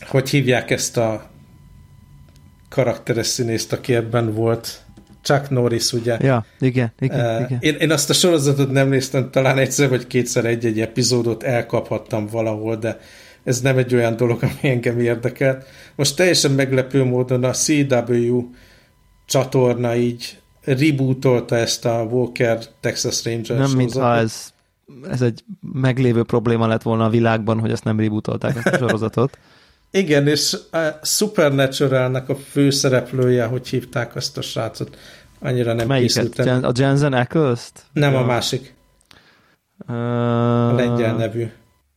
[0.00, 1.30] hogy hívják ezt a
[2.68, 4.80] karakteres színészt, aki ebben volt.
[5.22, 6.16] Chuck Norris, ugye?
[6.20, 7.58] Ja, igen, igen, uh, igen.
[7.60, 12.76] Én, én azt a sorozatot nem néztem, talán egyszer vagy kétszer egy-egy epizódot elkaphattam valahol,
[12.76, 12.98] de
[13.44, 15.66] ez nem egy olyan dolog, ami engem érdekelt.
[15.94, 18.50] Most teljesen meglepő módon a CW
[19.26, 24.52] csatorna így rebootolta ezt a Walker Texas Ranger Nem, mintha ez,
[25.10, 29.38] ez egy meglévő probléma lett volna a világban, hogy ezt nem rebootolták ezt a sorozatot.
[29.90, 34.96] Igen, és a Supernatural-nak a főszereplője, hogy hívták azt a srácot,
[35.38, 36.28] annyira nem Melyiket?
[36.28, 36.64] készültem.
[36.64, 37.84] a Jensen Ackles-t?
[37.92, 38.74] Nem, a másik.
[39.88, 41.46] Uh, a lengyel nevű.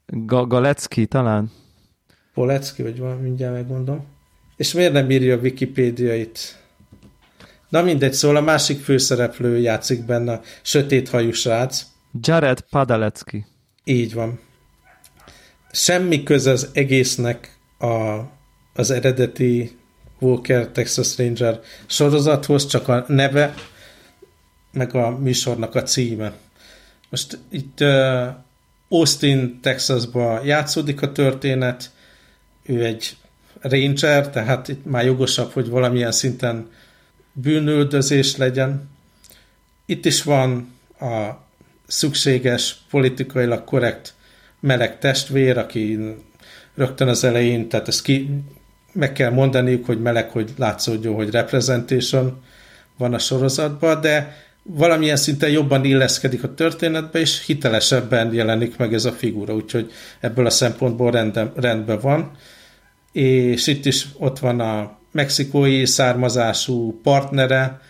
[0.08, 1.52] Ga- Galecki talán?
[2.34, 4.06] Polecki, vagy van, mindjárt megmondom.
[4.58, 6.65] És miért nem írja a Wikipédia-it?
[7.76, 11.82] Na mindegy, szóval a másik főszereplő játszik benne, a sötét hajú srác.
[12.22, 13.46] Jared Padalecki.
[13.84, 14.40] Így van.
[15.72, 18.20] Semmi köze az egésznek a,
[18.74, 19.78] az eredeti
[20.20, 23.54] Walker Texas Ranger sorozathoz, csak a neve,
[24.72, 26.34] meg a műsornak a címe.
[27.10, 28.28] Most itt uh,
[28.90, 31.92] Austin, Texasban játszódik a történet,
[32.66, 33.18] ő egy
[33.62, 36.68] ranger, tehát itt már jogosabb, hogy valamilyen szinten
[37.42, 38.90] bűnöldözés legyen.
[39.86, 41.30] Itt is van a
[41.88, 44.14] szükséges, politikailag korrekt
[44.60, 46.00] meleg testvér, aki
[46.76, 48.30] rögtön az elején, tehát ezt ki,
[48.92, 52.44] meg kell mondaniuk, hogy meleg, hogy látszódjon, hogy representation
[52.98, 59.06] van a sorozatban, de valamilyen szinten jobban illeszkedik a történetbe, és hitelesebben jelenik meg ez
[59.06, 62.32] a figura, úgyhogy ebből a szempontból rendben, rendben van.
[63.12, 67.82] És itt is ott van a mexikói származású partnere,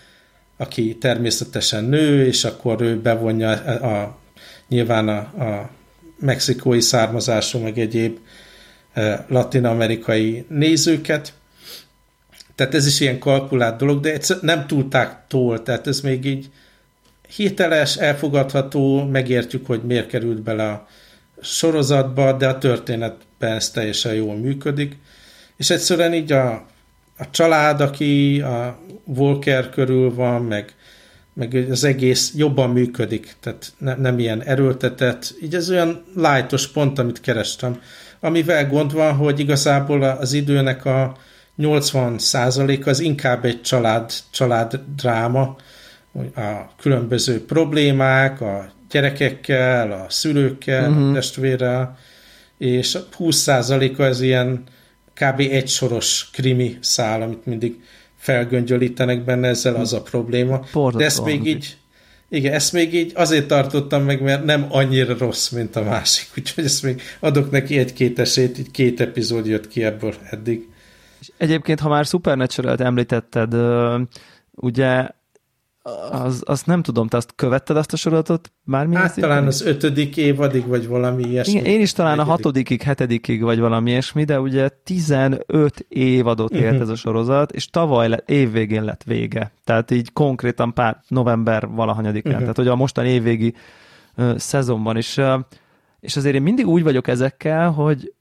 [0.57, 4.17] aki természetesen nő, és akkor ő bevonja a, a,
[4.67, 5.69] nyilván a, a
[6.19, 8.17] mexikói származású, meg egyéb
[8.93, 11.33] e, latin-amerikai nézőket.
[12.55, 16.49] Tehát ez is ilyen kalkulált dolog, de nem túlták tól, tehát ez még így
[17.35, 20.87] hiteles, elfogadható, megértjük, hogy miért került bele a
[21.41, 24.97] sorozatba, de a történetben ez teljesen jól működik.
[25.57, 26.73] És egyszerűen így a,
[27.17, 30.73] a család, aki a Volker körül van, meg,
[31.33, 36.99] meg az egész jobban működik, tehát ne, nem ilyen erőltetett, így ez olyan lájtos pont,
[36.99, 37.81] amit kerestem.
[38.19, 41.17] Amivel gond van, hogy igazából az időnek a
[41.57, 45.55] 80% az inkább egy család, család dráma,
[46.35, 51.09] a különböző problémák, a gyerekekkel, a szülőkkel, uh-huh.
[51.09, 51.97] a testvérrel,
[52.57, 54.63] és 20%-a ez ilyen
[55.15, 55.39] kb.
[55.39, 57.79] egy soros krimi szál, amit mindig
[58.17, 60.59] felgöngyölítenek benne, ezzel az a probléma.
[60.73, 61.77] Borzasztó De ezt még így,
[62.29, 66.63] igen, ezt még így azért tartottam meg, mert nem annyira rossz, mint a másik, úgyhogy
[66.63, 70.67] ezt még adok neki egy-két esélyt, így két epizód jött ki ebből eddig.
[71.19, 73.55] És egyébként, ha már Supernatural-t említetted,
[74.51, 75.07] ugye
[76.11, 78.51] az, azt nem tudom, te azt követted azt a sorozatot?
[78.63, 81.53] Már hát talán az ötödik évadig, vagy valami ilyesmi.
[81.53, 86.63] Igen, én is talán a hatodikig, hetedikig, vagy valami ilyesmi, de ugye 15 évadot élt
[86.63, 86.81] uh-huh.
[86.81, 89.51] ez a sorozat, és tavaly lett, évvégén lett vége.
[89.63, 92.31] Tehát így konkrétan pár november valahanyadikán.
[92.31, 92.41] Uh-huh.
[92.41, 93.53] Tehát hogy a mostani évvégi
[94.17, 95.17] uh, szezonban is.
[95.17, 95.39] Uh,
[95.99, 98.13] és azért én mindig úgy vagyok ezekkel, hogy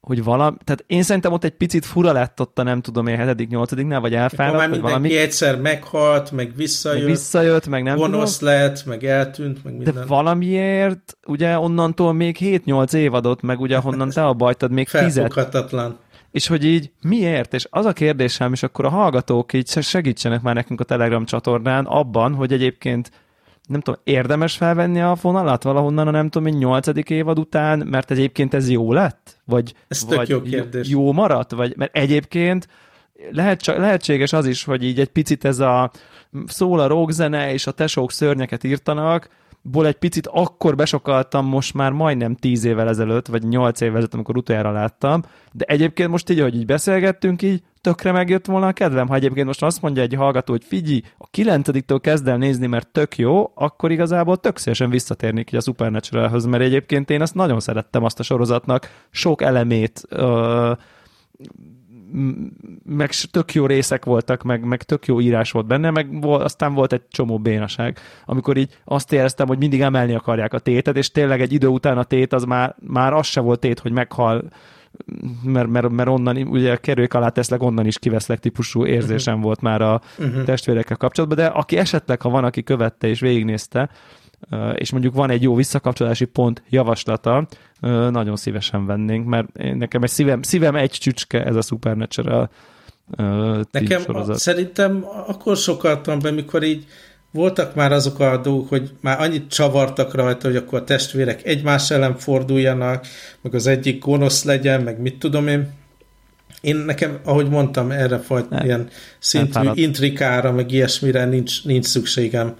[0.00, 3.16] hogy valami, tehát én szerintem ott egy picit fura lett ott a nem tudom én,
[3.16, 5.16] hetedik, nyolcadiknál, vagy elfáradt, már mindenki valami...
[5.16, 8.54] egyszer meghalt, meg visszajött, meg visszajött, meg nem gonosz tudom.
[8.54, 9.94] lett, meg eltűnt, meg minden.
[9.94, 15.98] De valamiért, ugye onnantól még 7-8 évadot, meg ugye honnan te abbajtad, még Felfoghatatlan.
[16.30, 17.54] És hogy így miért?
[17.54, 21.84] És az a kérdésem, és akkor a hallgatók így segítsenek már nekünk a Telegram csatornán
[21.84, 23.10] abban, hogy egyébként
[23.70, 28.10] nem tudom, érdemes felvenni a fonalat valahonnan a nem tudom, egy nyolcadik évad után, mert
[28.10, 29.40] egyébként ez jó lett?
[29.44, 30.88] Vagy, ez vagy jó, kérdés.
[30.88, 31.50] jó maradt?
[31.50, 32.68] Vagy, mert egyébként
[33.30, 35.90] lehet, lehetséges az is, hogy így egy picit ez a
[36.46, 39.28] szól a rockzene, és a tesók szörnyeket írtanak,
[39.62, 44.14] ból egy picit akkor besokaltam most már majdnem tíz évvel ezelőtt, vagy nyolc évvel ezelőtt,
[44.14, 48.72] amikor utoljára láttam, de egyébként most így, hogy így beszélgettünk, így tökre megjött volna a
[48.72, 49.08] kedvem.
[49.08, 52.88] Ha egyébként most azt mondja egy hallgató, hogy figyelj, a kilencediktől kezd el nézni, mert
[52.88, 57.60] tök jó, akkor igazából tök szívesen visszatérnék így a Supernaturalhoz, mert egyébként én azt nagyon
[57.60, 60.72] szerettem azt a sorozatnak, sok elemét ö,
[62.84, 66.74] meg tök jó részek voltak, meg, meg tök jó írás volt benne, meg volt, aztán
[66.74, 71.10] volt egy csomó bénaság, amikor így azt éreztem, hogy mindig emelni akarják a tétet, és
[71.10, 74.42] tényleg egy idő után a tét az már, már az se volt tét, hogy meghal
[75.42, 79.46] mert, mert, mert onnan, ugye kerüljük alá teszlek, onnan is kiveszlek típusú érzésem uh-huh.
[79.46, 80.44] volt már a uh-huh.
[80.44, 83.90] testvérekkel kapcsolatban, de aki esetleg, ha van, aki követte és végignézte,
[84.74, 87.46] és mondjuk van egy jó visszakapcsolási pont javaslata,
[88.10, 92.50] nagyon szívesen vennénk, mert nekem egy szívem, szívem egy csücske ez a Supernatural
[93.70, 94.38] Nekem sorozat.
[94.38, 96.86] szerintem akkor sokaltam be, mikor így
[97.32, 101.90] voltak már azok a dolgok, hogy már annyit csavartak rajta, hogy akkor a testvérek egymás
[101.90, 103.06] ellen forduljanak,
[103.40, 105.78] meg az egyik gonosz legyen, meg mit tudom én.
[106.60, 112.56] Én nekem, ahogy mondtam, erre fajta ilyen szintű intrikára, meg ilyesmire nincs, nincs szükségem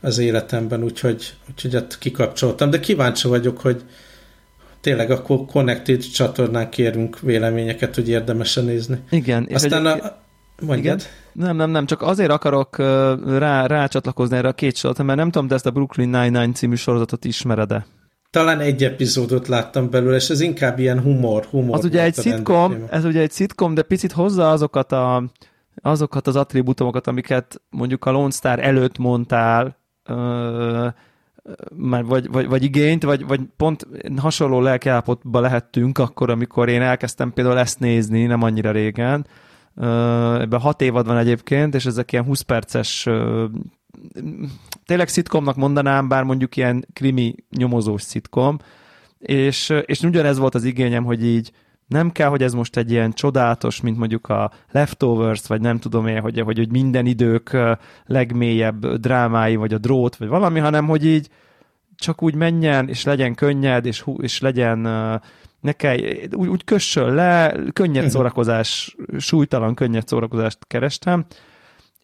[0.00, 2.70] az életemben, úgyhogy, úgyhogy ezt kikapcsoltam.
[2.70, 3.82] De kíváncsi vagyok, hogy
[4.80, 8.98] tényleg akkor Connected csatornán kérünk véleményeket, hogy érdemes nézni.
[9.10, 9.48] Igen.
[9.52, 10.19] Aztán a,
[10.60, 11.00] Mondjad.
[11.00, 11.10] Igen.
[11.32, 12.78] Nem, nem, nem, csak azért akarok
[13.38, 16.74] rá, rácsatlakozni erre a két sorozatot, mert nem tudom, de ezt a Brooklyn Nine-Nine című
[16.74, 17.86] sorozatot ismered-e?
[18.30, 21.44] Talán egy epizódot láttam belőle, és ez inkább ilyen humor.
[21.44, 25.24] humor az ugye egy szitkom, ez ugye egy szitkom, de picit hozza azokat, a,
[25.82, 30.86] azokat az attribútumokat, amiket mondjuk a Lone Star előtt mondtál, ö,
[31.76, 33.86] már vagy, vagy, vagy igényt, vagy, vagy pont
[34.16, 39.26] hasonló lelkiállapotba lehettünk akkor, amikor én elkezdtem például ezt nézni, nem annyira régen,
[40.40, 43.08] Ebben hat évad van egyébként, és ezek ilyen 20 perces
[44.84, 48.58] tényleg szitkomnak mondanám, bár mondjuk ilyen krimi nyomozós szitkom,
[49.18, 51.52] és, és ugyanez volt az igényem, hogy így
[51.86, 56.06] nem kell, hogy ez most egy ilyen csodálatos, mint mondjuk a Leftovers, vagy nem tudom
[56.06, 57.56] én, hogy, hogy, hogy minden idők
[58.06, 61.28] legmélyebb drámái, vagy a drót, vagy valami, hanem hogy így
[61.96, 64.88] csak úgy menjen, és legyen könnyed, és, és legyen
[65.60, 65.98] ne kell,
[66.32, 68.12] úgy, úgy kössön le, könnyed mhm.
[68.12, 71.26] szórakozás, súlytalan könnyed szórakozást kerestem,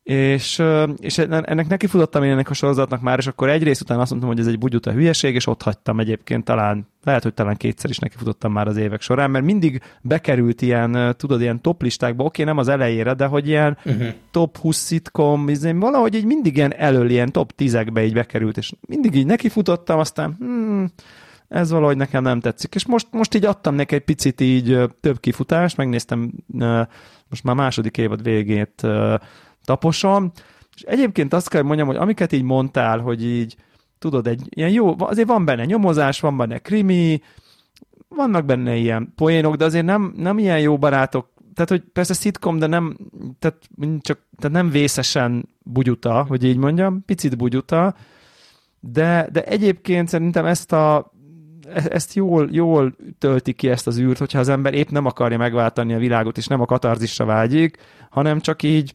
[0.07, 0.63] és,
[0.99, 4.31] és ennek nekifutottam én ennek a sorozatnak már, és akkor egy rész után azt mondtam,
[4.31, 7.99] hogy ez egy bugyuta hülyeség, és ott hagytam egyébként talán, lehet, hogy talán kétszer is
[7.99, 12.59] nekifutottam már az évek során, mert mindig bekerült ilyen, tudod, ilyen top listákba, oké, nem
[12.59, 14.09] az elejére, de hogy ilyen uh-huh.
[14.31, 18.73] top 20 szitkom, izé, valahogy így mindig ilyen elől, ilyen top 10-ekbe így bekerült, és
[18.89, 20.91] mindig így nekifutottam, aztán hmm,
[21.49, 22.75] ez valahogy nekem nem tetszik.
[22.75, 26.33] És most, most így adtam neki egy picit így több kifutást, megnéztem
[27.29, 28.87] most már második évad végét
[29.65, 30.33] taposom,
[30.75, 33.57] és egyébként azt kell mondjam, hogy amiket így mondtál, hogy így
[33.99, 37.21] tudod, egy ilyen jó, azért van benne nyomozás, van benne krimi,
[38.09, 42.59] vannak benne ilyen poénok, de azért nem, nem ilyen jó barátok, tehát, hogy persze szitkom,
[42.59, 42.97] de nem,
[43.39, 43.69] tehát,
[44.01, 47.95] csak, tehát nem vészesen bugyuta, hogy így mondjam, picit bugyuta,
[48.81, 51.13] de, de egyébként szerintem ezt a
[51.75, 55.95] ezt jól, jól tölti ki ezt az űrt, hogyha az ember épp nem akarja megváltani
[55.95, 57.77] a világot, és nem a katarzisra vágyik,
[58.11, 58.95] hanem csak így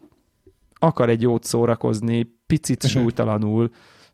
[0.79, 3.01] akar egy jót szórakozni, picit uh-huh.
[3.01, 3.69] súlytalanul,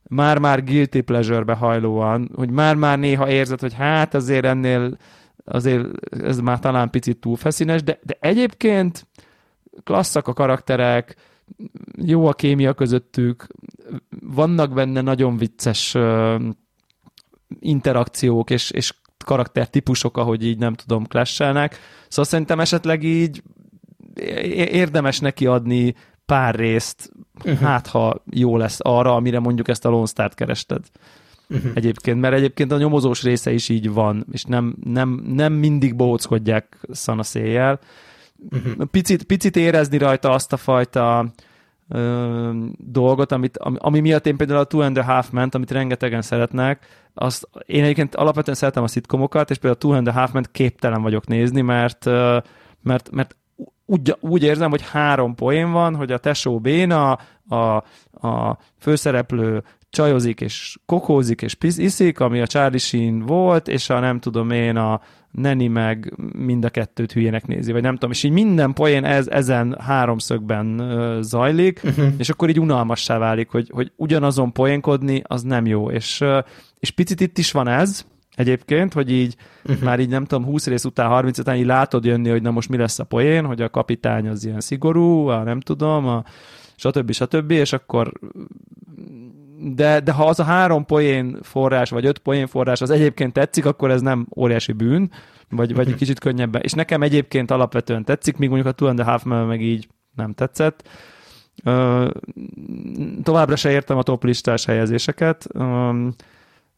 [0.10, 4.98] már-már guilty pleasure-be hajlóan, hogy már-már néha érzed, hogy hát azért ennél
[5.46, 9.08] azért ez már talán picit túl feszínes, de, de egyébként
[9.84, 11.16] klasszak a karakterek,
[12.02, 13.48] jó a kémia közöttük,
[14.20, 15.98] vannak benne nagyon vicces
[17.60, 18.94] interakciók és, és
[19.26, 21.80] karaktertípusok, ahogy így nem tudom, clashelnek.
[22.08, 23.44] Szóval szerintem esetleg így
[24.72, 25.96] érdemes neki adni
[26.26, 27.12] pár részt,
[27.44, 27.60] uh-huh.
[27.60, 30.84] hát ha jó lesz arra, amire mondjuk ezt a Lone Star-t kerested.
[31.50, 31.72] Uh-huh.
[31.74, 36.78] Egyébként, mert egyébként a nyomozós része is így van, és nem, nem, nem mindig bohóckodják
[36.92, 37.80] szanaszéjjel.
[38.50, 38.86] Uh-huh.
[38.86, 41.32] Picit, picit érezni rajta azt a fajta
[41.90, 45.72] ö, dolgot, amit, ami, ami miatt én például a Two and a Half ment, amit
[45.72, 50.12] rengetegen szeretnek, azt, én egyébként alapvetően szeretem a szitkomokat, és például a Two and a
[50.20, 52.06] Half ment képtelen vagyok nézni, mert,
[52.82, 53.36] mert, mert
[53.86, 57.84] úgy, úgy érzem, hogy három poén van, hogy a tesó béna, a,
[58.28, 64.20] a főszereplő csajozik és kokózik és iszik, ami a Charlie Sheen volt, és a nem
[64.20, 65.02] tudom én a
[65.38, 69.28] Neni meg mind a kettőt hülyének nézi, vagy nem tudom, és így minden poén ez,
[69.28, 70.82] ezen háromszögben
[71.22, 72.08] zajlik, uh-huh.
[72.18, 76.24] és akkor így unalmassá válik, hogy, hogy ugyanazon poénkodni, az nem jó, és,
[76.80, 79.36] és picit itt is van ez, egyébként, hogy így
[79.66, 79.84] uh-huh.
[79.84, 82.70] már így nem tudom, 20 rész után, 30 után így látod jönni, hogy na most
[82.70, 86.24] mi lesz a poén, hogy a kapitány az ilyen szigorú, a nem tudom, a
[86.76, 87.12] stb.
[87.12, 87.52] stb.
[87.52, 88.12] és akkor
[89.60, 93.66] de, de ha az a három poén forrás, vagy öt poén forrás az egyébként tetszik,
[93.66, 95.12] akkor ez nem óriási bűn,
[95.50, 95.96] vagy, vagy mhm.
[95.96, 96.62] kicsit könnyebben.
[96.62, 100.34] És nekem egyébként alapvetően tetszik, míg mondjuk a Two and a Half meg így nem
[100.34, 100.88] tetszett.
[101.66, 102.10] Uh,
[103.24, 106.14] továbbra se értem a top listás helyezéseket, um,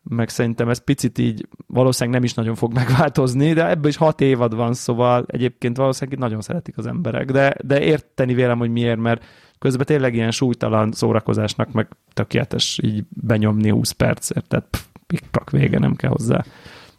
[0.03, 4.21] meg szerintem ez picit így valószínűleg nem is nagyon fog megváltozni, de ebből is hat
[4.21, 8.99] évad van, szóval egyébként valószínűleg nagyon szeretik az emberek, de, de érteni vélem, hogy miért,
[8.99, 9.25] mert
[9.59, 15.95] közben tényleg ilyen súlytalan szórakozásnak meg tökéletes így benyomni 20 percért, tehát pikpak vége nem
[15.95, 16.45] kell hozzá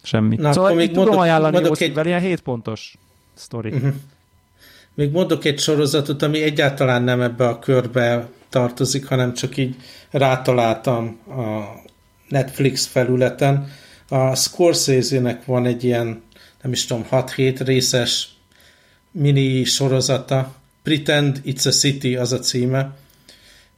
[0.01, 0.35] semmi.
[0.35, 2.05] Na, szóval még tudom mondok, ajánlani mondok egy...
[2.05, 2.97] ilyen 7 pontos
[3.33, 3.69] sztori.
[3.69, 3.93] Uh-huh.
[4.93, 9.75] Még mondok egy sorozatot, ami egyáltalán nem ebbe a körbe tartozik, hanem csak így
[10.09, 11.63] rátaláltam a
[12.27, 13.67] Netflix felületen.
[14.09, 16.21] A Scorsese-nek van egy ilyen,
[16.61, 18.29] nem is tudom, 6-7 részes
[19.11, 20.53] mini sorozata,
[20.83, 22.95] Pretend It's a City az a címe,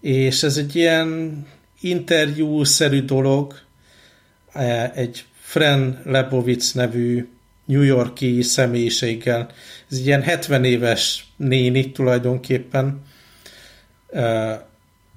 [0.02, 1.42] és ez egy ilyen
[1.82, 3.54] interjú-szerű dolog,
[4.52, 7.28] e, egy Fren Lebowitz nevű
[7.66, 9.52] New Yorki személyiséggel.
[9.92, 13.02] Ez egy ilyen 70 éves néni tulajdonképpen.
[14.12, 14.68] E,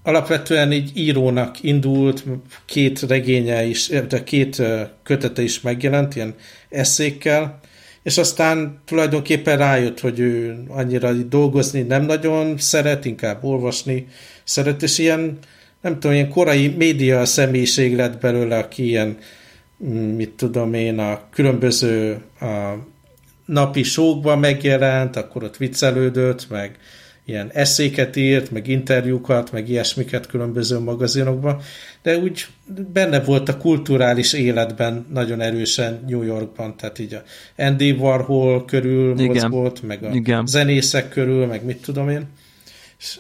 [0.03, 2.25] alapvetően így írónak indult,
[2.65, 6.35] két regénye is, de két e, kötete is megjelent, ilyen
[6.69, 7.61] eszékkel,
[8.07, 14.07] és aztán tulajdonképpen rájött, hogy ő annyira dolgozni nem nagyon szeret, inkább olvasni
[14.45, 15.39] szeret, és ilyen,
[15.81, 19.19] nem tudom, ilyen korai média személyiség lett belőle, aki ilyen,
[19.85, 22.75] mm, mit tudom én, a különböző a
[23.45, 26.77] napi sókban megjelent, akkor ott viccelődött, meg
[27.27, 31.61] ilyen eszéket írt, meg interjúkat, meg ilyesmiket különböző magazinokban,
[32.03, 32.47] de úgy
[32.93, 37.23] benne volt a kulturális életben nagyon erősen New Yorkban, tehát így a
[37.57, 39.51] Andy Warhol körül Igen.
[39.51, 40.47] mozgott, meg a Igen.
[40.47, 42.27] zenészek körül, meg mit tudom én.
[42.99, 43.19] És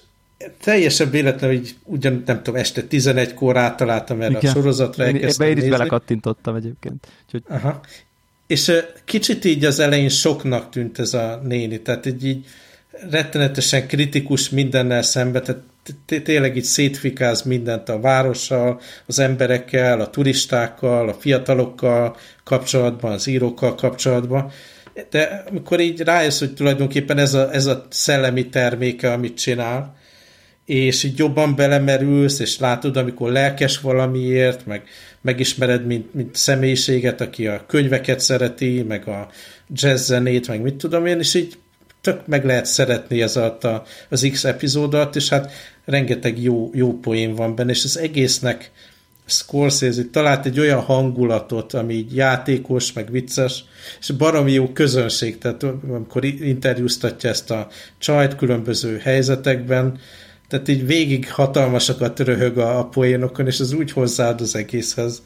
[0.62, 4.50] teljesen véletlenül, hogy ugyan, nem tudom, este 11-kor áttaláltam erre Igen.
[4.50, 7.06] a sorozatra, elkezdtem Ebbe én is belekattintottam egyébként.
[7.24, 7.42] Úgyhogy...
[7.48, 7.80] Aha.
[8.46, 8.72] És
[9.04, 12.46] kicsit így az elején soknak tűnt ez a néni, tehát így, így
[13.10, 15.62] rettenetesen kritikus mindennel szembe, tehát
[16.22, 23.74] tényleg így szétfikáz mindent a várossal, az emberekkel, a turistákkal, a fiatalokkal kapcsolatban, az írókkal
[23.74, 24.50] kapcsolatban,
[25.10, 29.96] de amikor így rájössz, hogy tulajdonképpen ez a, ez a szellemi terméke, amit csinál,
[30.64, 34.82] és így jobban belemerülsz, és látod, amikor lelkes valamiért, meg
[35.20, 39.28] megismered, mint, mint személyiséget, aki a könyveket szereti, meg a
[39.68, 41.58] jazz zenét, meg mit tudom én, és így
[42.06, 45.52] tök meg lehet szeretni ez alatt a, az X epizódot, és hát
[45.84, 48.70] rengeteg jó, jó poén van benne, és az egésznek
[49.24, 53.64] Scorsese talált egy olyan hangulatot, ami így játékos, meg vicces,
[54.00, 59.98] és baromi jó közönség, tehát amikor interjúztatja ezt a csajt különböző helyzetekben,
[60.48, 65.22] tehát így végig hatalmasakat röhög a, a poénokon, és az úgy hozzáad az egészhez.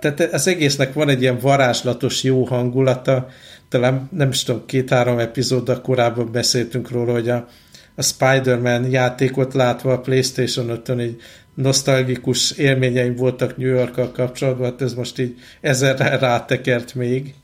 [0.00, 3.28] Tehát az egésznek van egy ilyen varázslatos jó hangulata,
[3.68, 7.48] talán nem is tudom, két-három epizóddal korábban beszéltünk róla, hogy a,
[7.94, 11.20] a Spider-Man játékot látva a Playstation 5-ön egy
[11.54, 17.34] nosztalgikus élményeim voltak New York-kal kapcsolatban, hát ez most így ezerre rátekert még.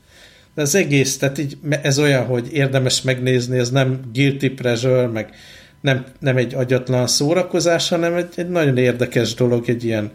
[0.55, 5.33] De az egész, tehát így ez olyan, hogy érdemes megnézni, ez nem guilty pleasure, meg
[5.81, 10.11] nem, nem egy agyatlan szórakozás, hanem egy, egy nagyon érdekes dolog, egy ilyen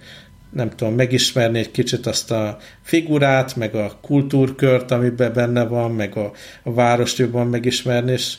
[0.50, 6.16] nem tudom, megismerni egy kicsit azt a figurát, meg a kultúrkört, amiben benne van, meg
[6.16, 6.32] a,
[6.62, 8.34] a várost jobban megismerni, és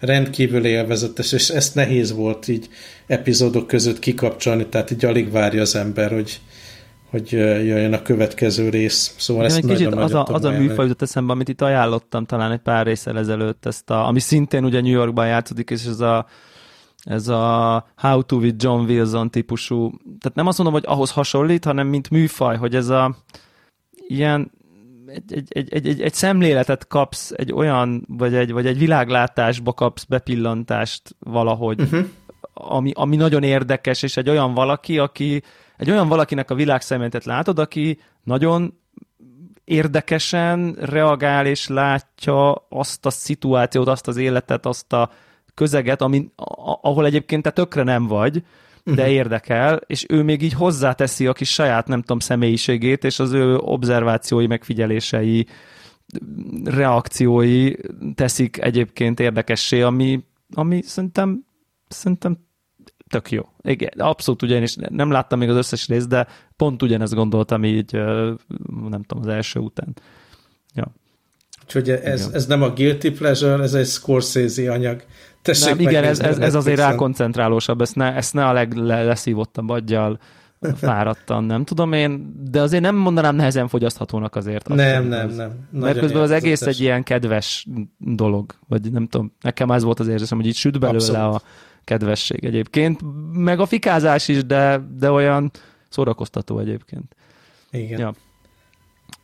[0.00, 2.68] rendkívül élvezetes, és ezt nehéz volt így
[3.06, 6.40] epizódok között kikapcsolni, tehát így alig várja az ember, hogy,
[7.10, 9.14] hogy jöjjön a következő rész.
[9.18, 12.52] Szóval ezt nagyon kicsit az a, az a műfaj jutott eszembe, amit itt ajánlottam talán
[12.52, 16.26] egy pár részsel ezelőtt, ezt a, ami szintén ugye New Yorkban játszódik, és ez a
[17.06, 19.90] ez a How to with John Wilson típusú,
[20.20, 23.16] tehát nem azt mondom, hogy ahhoz hasonlít, hanem mint műfaj, hogy ez a
[24.06, 24.50] ilyen
[25.06, 29.72] egy, egy, egy, egy, egy, egy szemléletet kapsz, egy olyan, vagy egy, vagy egy világlátásba
[29.72, 32.06] kapsz bepillantást valahogy, uh-huh.
[32.54, 35.42] ami, ami nagyon érdekes, és egy olyan valaki, aki,
[35.76, 38.80] egy olyan valakinek a világszemléletet látod, aki nagyon
[39.64, 45.10] érdekesen reagál és látja azt a szituációt, azt az életet, azt a
[45.56, 46.30] közeget, ami,
[46.80, 48.42] ahol egyébként te tökre nem vagy,
[48.84, 49.14] de uh-huh.
[49.14, 53.56] érdekel, és ő még így hozzáteszi a kis saját, nem tudom, személyiségét, és az ő
[53.56, 55.46] observációi, megfigyelései,
[56.64, 57.72] reakciói
[58.14, 61.44] teszik egyébként érdekessé, ami, ami szerintem,
[61.88, 62.38] szerintem
[63.08, 63.42] tök jó.
[63.62, 66.26] Igen, abszolút ugyanis nem láttam még az összes részt, de
[66.56, 67.92] pont ugyanezt gondoltam így,
[68.88, 69.94] nem tudom, az első után.
[70.74, 70.94] Ja.
[71.64, 75.04] Úgyhogy ez, ez nem a guilty pleasure, ez egy Scorsese anyag.
[75.46, 80.18] Tessék nem, igen, ez, ez, ez azért rákoncentrálósabb, ezt ne, ezt ne a legleszívottabb aggyal
[80.76, 84.68] fáradtan, nem tudom én, de azért nem mondanám nehezen fogyaszthatónak azért.
[84.68, 85.68] Nem, nem, nem.
[85.70, 87.66] Nagyon Mert közben az egész egy ilyen kedves
[87.98, 91.34] dolog, vagy nem tudom, nekem ez volt az érzésem, hogy itt süt belőle Abszolút.
[91.34, 91.42] a
[91.84, 93.00] kedvesség egyébként,
[93.32, 95.50] meg a fikázás is, de, de olyan
[95.88, 97.16] szórakoztató egyébként.
[97.70, 97.98] Igen.
[97.98, 98.14] Ja.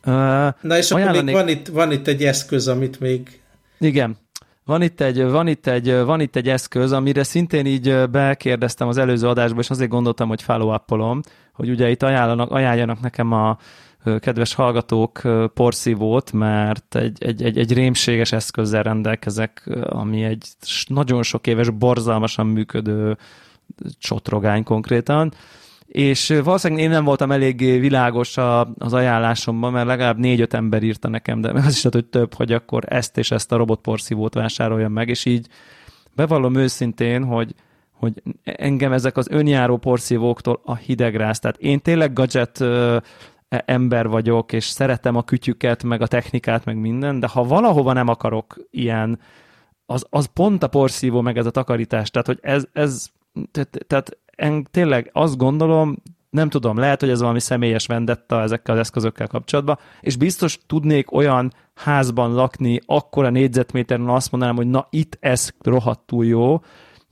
[0.05, 3.41] Uh, Na és akkor még van itt, van itt egy eszköz, amit még...
[3.79, 4.17] Igen.
[4.65, 8.97] Van itt, egy, van, itt egy, van itt egy eszköz, amire szintén így bekérdeztem az
[8.97, 11.19] előző adásba, és azért gondoltam, hogy follow
[11.53, 13.57] hogy ugye itt ajánlanak, ajánljanak nekem a
[14.19, 15.21] kedves hallgatók
[15.53, 20.47] porszívót, mert egy, egy, egy, egy rémséges eszközzel rendelkezek, ami egy
[20.87, 23.17] nagyon sok éves, borzalmasan működő
[23.97, 25.33] csotrogány konkrétan,
[25.93, 31.07] és valószínűleg én nem voltam eléggé világos a, az ajánlásomban, mert legalább négy-öt ember írta
[31.07, 34.33] nekem, de meg az is lehet, hogy több, hogy akkor ezt és ezt a robotporszívót
[34.33, 35.47] vásároljam meg, és így
[36.15, 37.55] bevallom őszintén, hogy,
[37.91, 38.13] hogy
[38.43, 41.39] engem ezek az önjáró porszívóktól a hidegrász.
[41.39, 43.01] Tehát én tényleg gadget e,
[43.47, 48.07] ember vagyok, és szeretem a kütyüket, meg a technikát, meg minden, de ha valahova nem
[48.07, 49.19] akarok ilyen,
[49.85, 52.09] az, az pont a porszívó, meg ez a takarítás.
[52.09, 53.11] Tehát, hogy ez, ez
[53.51, 55.95] tehát, tehát en, tényleg azt gondolom,
[56.29, 61.11] nem tudom, lehet, hogy ez valami személyes vendetta ezekkel az eszközökkel kapcsolatban, és biztos tudnék
[61.11, 66.61] olyan házban lakni, akkora négyzetméteren azt mondanám, hogy na itt ez rohadtul jó,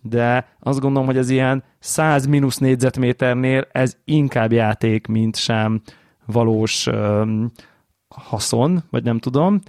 [0.01, 5.81] de azt gondolom, hogy ez ilyen 100 mínusz négyzetméternél ez inkább játék, mint sem
[6.25, 7.51] valós um,
[8.07, 9.59] haszon, vagy nem tudom.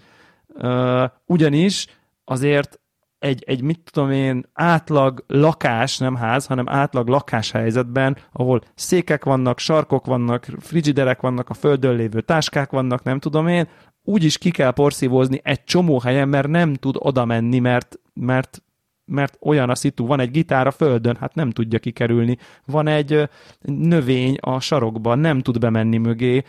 [0.54, 1.86] Uh, ugyanis
[2.24, 2.80] azért
[3.22, 9.58] egy, egy, mit tudom én, átlag lakás, nem ház, hanem átlag lakáshelyzetben, ahol székek vannak,
[9.58, 13.68] sarkok vannak, frigiderek vannak, a földön lévő táskák vannak, nem tudom én,
[14.04, 18.62] úgyis ki kell porszívózni egy csomó helyen, mert nem tud oda menni, mert, mert
[19.04, 23.28] mert olyan a szitu, van egy gitár a földön, hát nem tudja kikerülni, van egy
[23.60, 26.44] növény a sarokban, nem tud bemenni mögé,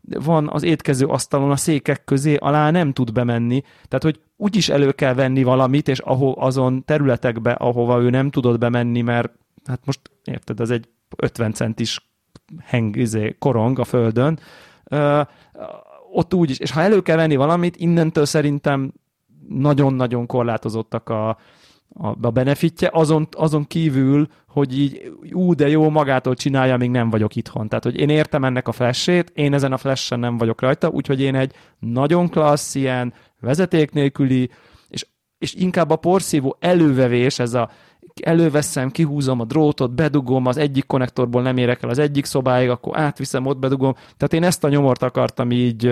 [0.00, 4.92] van az étkező asztalon a székek közé, alá nem tud bemenni, tehát hogy úgyis elő
[4.92, 9.32] kell venni valamit, és ahol azon területekbe, ahova ő nem tudott bemenni, mert
[9.64, 12.10] hát most érted, ez egy 50 centis
[12.64, 14.38] heng, izé, korong a földön,
[14.84, 15.20] ö,
[16.12, 18.92] ott úgy is, és ha elő kell venni valamit, innentől szerintem
[19.48, 21.38] nagyon-nagyon korlátozottak a,
[21.94, 27.10] a, a benefitje, azon, azon kívül, hogy így ú, de jó, magától csinálja, még nem
[27.10, 27.68] vagyok itthon.
[27.68, 31.20] Tehát, hogy én értem ennek a flashét, én ezen a flash nem vagyok rajta, úgyhogy
[31.20, 34.50] én egy nagyon klassz, ilyen vezeték nélküli,
[34.88, 35.06] és,
[35.38, 37.70] és inkább a porszívó elővevés, ez a
[38.22, 42.98] előveszem, kihúzom a drótot, bedugom, az egyik konnektorból nem érek el az egyik szobáig, akkor
[42.98, 43.92] átviszem, ott bedugom.
[43.92, 45.84] Tehát én ezt a nyomort akartam így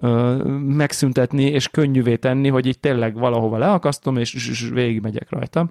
[0.00, 5.68] ö, megszüntetni, és könnyűvé tenni, hogy így tényleg valahova leakasztom, és, és, és végigmegyek rajta.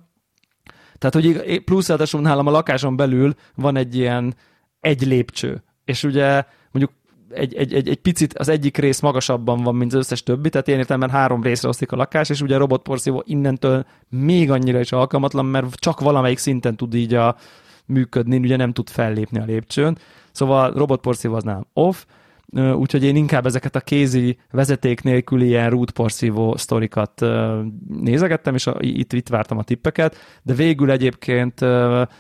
[0.98, 4.36] Tehát, hogy plusz nálam a lakáson belül van egy ilyen
[4.80, 6.98] egy lépcső, és ugye mondjuk
[7.30, 10.68] egy, egy, egy, egy picit az egyik rész magasabban van, mint az összes többi, tehát
[10.68, 14.80] én értem, mert három részre osztik a lakás, és ugye a robotporszívó innentől még annyira
[14.80, 17.36] is alkalmatlan, mert csak valamelyik szinten tud így a,
[17.86, 19.98] működni, ugye nem tud fellépni a lépcsőn.
[20.32, 22.06] Szóval robotporszívó az nálam off,
[22.52, 25.94] úgyhogy én inkább ezeket a kézi vezeték nélküli ilyen root
[26.56, 27.26] sztorikat
[27.88, 31.66] nézegettem, és itt, itt vártam a tippeket, de végül egyébként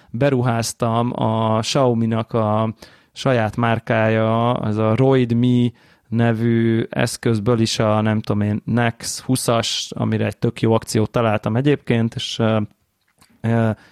[0.09, 2.73] beruháztam a Xiaomi-nak a
[3.11, 5.71] saját márkája, az a Roid Me
[6.07, 11.55] nevű eszközből is a nem tudom én Nex 20-as, amire egy tök jó akciót találtam
[11.55, 12.41] egyébként, és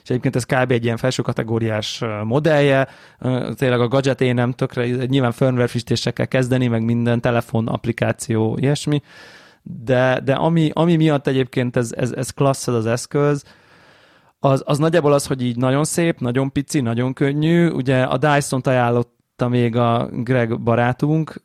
[0.03, 0.71] és egyébként ez kb.
[0.71, 2.87] egy ilyen felső kategóriás modellje,
[3.55, 9.01] tényleg a gadget nem tökre, nyilván firmware frissítésekkel kezdeni, meg minden telefon, applikáció, ilyesmi,
[9.63, 13.43] de, de ami, ami miatt egyébként ez, ez, ez klassz ez az eszköz,
[14.43, 17.69] az, az nagyjából az, hogy így nagyon szép, nagyon pici, nagyon könnyű.
[17.69, 21.41] Ugye a Dyson-t ajánlotta még a Greg barátunk,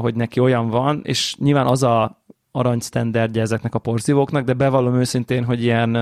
[0.00, 2.21] hogy neki olyan van, és nyilván az a
[2.52, 5.92] arany standardje ezeknek a porszívóknak, de bevallom őszintén, hogy ilyen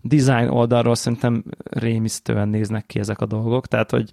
[0.00, 4.10] design oldalról szerintem rémisztően néznek ki ezek a dolgok, tehát hogy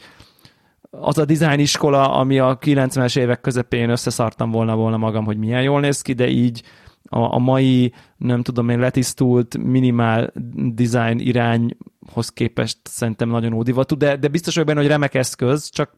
[0.90, 5.62] az a design iskola, ami a 90-es évek közepén összeszartam volna volna magam, hogy milyen
[5.62, 6.64] jól néz ki, de így
[7.10, 10.34] a, a mai, nem tudom én, letisztult, minimál
[10.74, 15.96] design irányhoz képest szerintem nagyon ódivatú, de, de biztos vagyok benne, hogy remek eszköz, csak,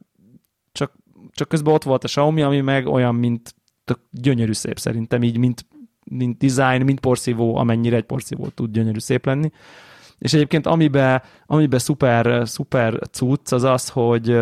[0.71, 0.93] csak,
[1.31, 5.37] csak közben ott volt a Xiaomi, ami meg olyan, mint tök gyönyörű szép szerintem, így,
[5.37, 5.65] mint,
[6.09, 9.51] mint design, mint porszívó, amennyire egy porszívó tud gyönyörű szép lenni.
[10.17, 14.37] És egyébként amiben amibe szuper, szuper cucc az az, hogy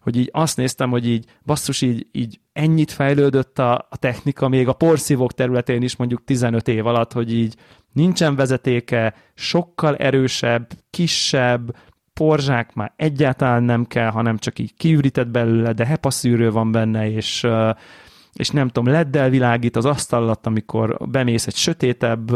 [0.00, 4.68] hogy így azt néztem, hogy így basszus, így, így ennyit fejlődött a, a technika, még
[4.68, 7.54] a porszívók területén is mondjuk 15 év alatt, hogy így
[7.92, 11.76] nincsen vezetéke, sokkal erősebb, kisebb,
[12.12, 17.10] porzsák már egyáltalán nem kell, hanem csak így kiürített belőle, de HEPA szűrő van benne,
[17.10, 17.46] és,
[18.32, 22.30] és nem tudom, leddel világít az asztal alatt, amikor bemész egy sötétebb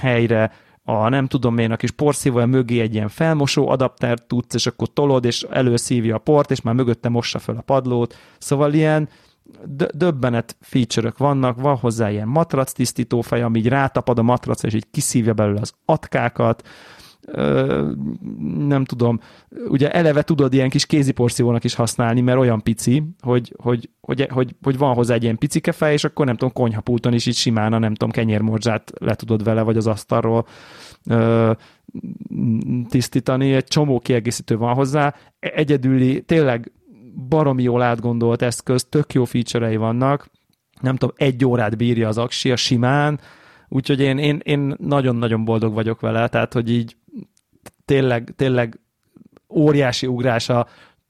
[0.00, 0.52] helyre,
[0.84, 4.92] a nem tudom én, a kis porszívója mögé egy ilyen felmosó adaptert tudsz, és akkor
[4.92, 8.16] tolod, és előszívja a port, és már mögötte mossa föl a padlót.
[8.38, 9.08] Szóval ilyen
[9.92, 14.74] döbbenet feature vannak, van hozzá ilyen matrac tisztító fej, ami így rátapad a matracra, és
[14.74, 16.68] így kiszívja belőle az atkákat,
[18.58, 19.20] nem tudom,
[19.68, 24.54] ugye eleve tudod ilyen kis kéziporszívónak is használni, mert olyan pici, hogy, hogy, hogy, hogy,
[24.62, 27.72] hogy van hozzá egy ilyen picike fej, és akkor nem tudom, konyhapulton is így simán
[27.72, 30.46] a nem tudom, kenyérmorzsát le tudod vele, vagy az asztalról
[32.88, 36.72] tisztítani, egy csomó kiegészítő van hozzá, egyedüli, tényleg
[37.28, 40.30] baromi jól átgondolt eszköz, tök jó feature vannak,
[40.80, 43.20] nem tudom, egy órát bírja az aksi a simán,
[43.68, 46.96] úgyhogy én, én, én nagyon-nagyon boldog vagyok vele, tehát hogy így
[47.90, 48.80] tényleg, tényleg
[49.48, 50.66] óriási ugrása,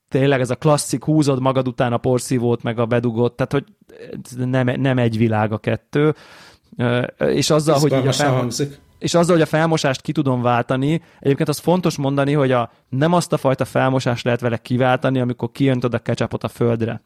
[0.09, 3.65] tényleg ez a klasszik, húzod magad után a porszívót, meg a bedugott, tehát hogy
[4.47, 6.15] nem, nem egy világ a kettő,
[7.19, 8.49] és azzal, hogy így a fel...
[8.99, 13.13] és azzal, hogy a felmosást ki tudom váltani, egyébként az fontos mondani, hogy a, nem
[13.13, 17.03] azt a fajta felmosást lehet vele kiváltani, amikor kiöntöd a ketchupot a földre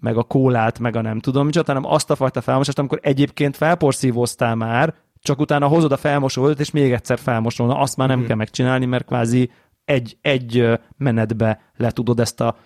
[0.00, 3.56] meg a kólát, meg a nem tudom micsoda, hanem azt a fajta felmosást, amikor egyébként
[3.56, 4.94] felporszívóztál már,
[5.28, 8.26] csak utána hozod a felmosót, és még egyszer felmosolna, azt már nem mm-hmm.
[8.26, 9.50] kell megcsinálni, mert kvázi
[9.84, 12.56] egy, egy menetbe le tudod ezt a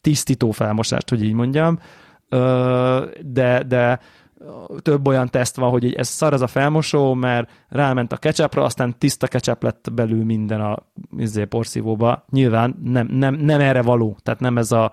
[0.00, 1.78] tisztító felmosást, hogy így mondjam,
[3.20, 4.00] de, de
[4.82, 8.98] több olyan teszt van, hogy ez szar ez a felmosó, mert ráment a ketchupra, aztán
[8.98, 10.76] tiszta ketchup lett belül minden a
[11.16, 12.24] izé, porszívóba.
[12.30, 14.92] Nyilván nem, nem, nem erre való, tehát nem ez a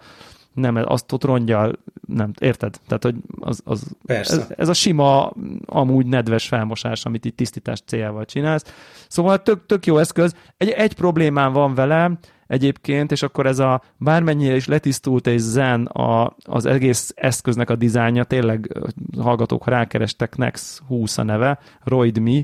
[0.58, 2.80] nem, azt ott rongyal, nem, érted?
[2.88, 5.32] Tehát, hogy az, az ez, ez, a sima,
[5.66, 8.74] amúgy nedves felmosás, amit itt tisztítás céljával csinálsz.
[9.08, 10.36] Szóval tök, tök jó eszköz.
[10.58, 15.86] Egy, egy problémám van vele, egyébként, és akkor ez a bármennyire is letisztult és zen
[15.86, 18.78] a, az egész eszköznek a dizájnja, tényleg
[19.18, 22.42] hallgatók, ha rákerestek, Nex 20 a neve, Roid Me,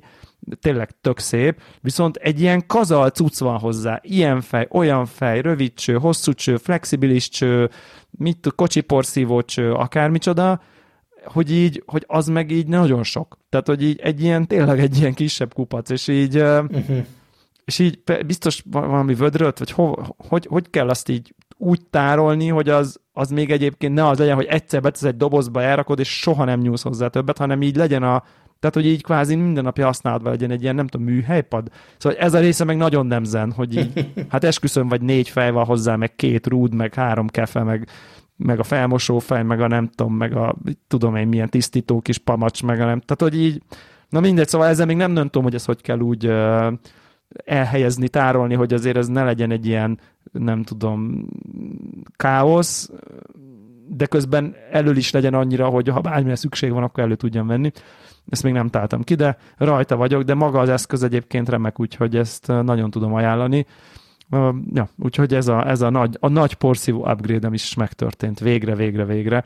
[0.60, 5.74] tényleg tök szép, viszont egy ilyen kazal cucc van hozzá, ilyen fej, olyan fej, rövid
[5.74, 7.70] cső, hosszú cső, flexibilis cső,
[8.12, 10.62] mit kocsi porszívó cső, akármicsoda,
[11.26, 13.38] hogy így, hogy az meg így nagyon sok.
[13.50, 17.06] Tehát, hogy így egy ilyen, tényleg egy ilyen kisebb kupac, és így uh-huh.
[17.66, 22.70] és így biztos valami vödröt, vagy ho, hogy, hogy kell azt így úgy tárolni, hogy
[22.70, 26.44] az, az még egyébként ne az legyen, hogy egyszer betesz egy dobozba, elrakod, és soha
[26.44, 28.24] nem nyúlsz hozzá többet, hanem így legyen a,
[28.64, 31.68] tehát, hogy így kvázi minden napja használatban legyen egy ilyen, nem tudom, műhelypad.
[31.98, 35.52] Szóval ez a része meg nagyon nem zen, hogy így, hát esküszöm, vagy négy fej
[35.52, 37.88] van hozzá, meg két rúd, meg három kefe, meg,
[38.36, 40.56] meg a felmosó fej, meg a nem tudom, meg a,
[40.88, 43.62] tudom én, milyen tisztító kis pamacs, meg a nem, tehát, hogy így,
[44.10, 46.74] na mindegy, szóval ezzel még nem, nem tudom, hogy ez hogy kell úgy uh,
[47.46, 50.00] elhelyezni, tárolni, hogy azért ez ne legyen egy ilyen,
[50.32, 51.28] nem tudom,
[52.16, 52.92] káosz,
[53.88, 57.72] de közben elől is legyen annyira, hogy ha bármilyen szükség van, akkor elő tudjam venni.
[58.30, 62.16] Ezt még nem találtam ki, de rajta vagyok, de maga az eszköz egyébként remek, úgyhogy
[62.16, 63.66] ezt nagyon tudom ajánlani.
[64.74, 69.06] Ja, úgyhogy ez a, ez a nagy, a nagy porszívó upgrade is megtörtént végre, végre,
[69.06, 69.46] végre.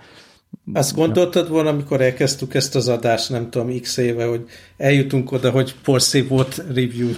[0.74, 4.46] Azt gondoltad volna, amikor elkezdtük ezt az adást, nem tudom, x éve, hogy
[4.78, 7.10] eljutunk oda, hogy porszívót review.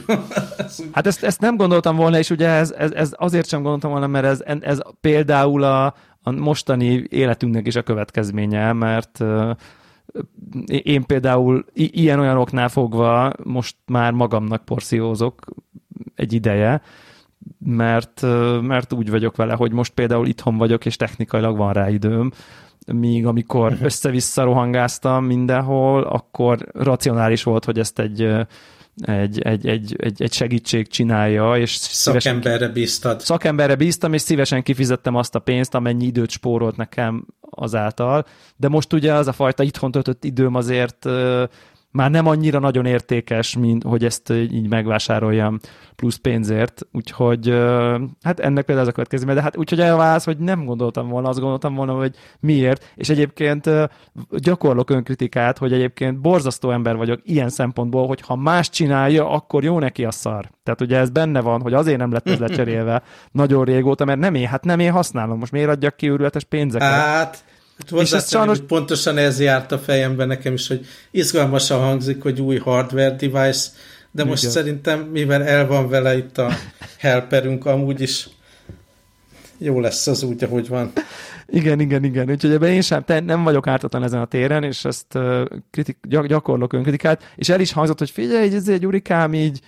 [0.92, 4.08] hát ezt, ezt nem gondoltam volna, és ugye ez, ez, ez azért sem gondoltam volna,
[4.08, 5.86] mert ez, ez például a,
[6.22, 9.24] a mostani életünknek is a következménye, mert
[10.66, 15.46] én például ilyen-olyan oknál fogva most már magamnak porszívózok
[16.16, 16.82] egy ideje,
[17.60, 18.22] mert,
[18.62, 22.32] mert úgy vagyok vele, hogy most például itthon vagyok, és technikailag van rá időm,
[22.94, 23.86] míg amikor uh-huh.
[23.86, 28.48] össze-vissza rohangáztam mindenhol, akkor racionális volt, hogy ezt egy
[29.02, 33.22] egy, egy, egy, egy, egy segítség csinálja, és szakemberre bíztad.
[33.22, 38.26] Szakemberre bíztam, és szívesen kifizettem azt a pénzt, amennyi időt spórolt nekem azáltal,
[38.56, 41.06] de most ugye az a fajta itthon töltött időm azért
[41.92, 45.60] már nem annyira nagyon értékes, mint hogy ezt így megvásároljam
[45.96, 47.50] plusz pénzért, úgyhogy
[48.22, 51.40] hát ennek például ez a következő, de hát úgyhogy elválasz, hogy nem gondoltam volna, azt
[51.40, 53.70] gondoltam volna, hogy miért, és egyébként
[54.30, 59.80] gyakorlok önkritikát, hogy egyébként borzasztó ember vagyok ilyen szempontból, hogy ha más csinálja, akkor jó
[59.80, 60.50] neki a szar.
[60.64, 64.36] Tehát ugye ez benne van, hogy azért nem lett ez lecserélve nagyon régóta, mert nem
[64.36, 66.90] én, hát nem én használom, most miért adjak ki őrületes pénzeket?
[66.90, 67.44] Hát,
[67.80, 68.60] Hát és ez sajnos...
[68.68, 73.70] pontosan ez járt a fejemben nekem is, hogy izgalmasan hangzik, hogy új hardware device,
[74.12, 74.54] de most Igen.
[74.54, 76.52] szerintem, mivel el van vele itt a
[76.98, 78.28] helperünk, amúgy is
[79.58, 80.92] jó lesz az úgy, ahogy van.
[81.48, 82.30] Igen, igen, igen.
[82.30, 85.18] Úgyhogy ebben én sem nem vagyok ártatlan ezen a téren, és ezt
[85.72, 89.60] kritik, gyakorlok önkritikát, és el is hangzott, hogy figyelj, ez egy urikám így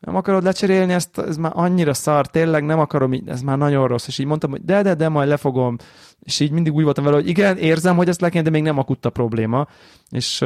[0.00, 4.06] nem akarod lecserélni, ezt, ez már annyira szar, tényleg nem akarom, ez már nagyon rossz,
[4.06, 5.76] és így mondtam, hogy de, de, de, majd lefogom,
[6.20, 8.62] és így mindig úgy voltam vele, hogy igen, érzem, hogy ezt le kéne, de még
[8.62, 9.66] nem akut a probléma,
[10.10, 10.44] és,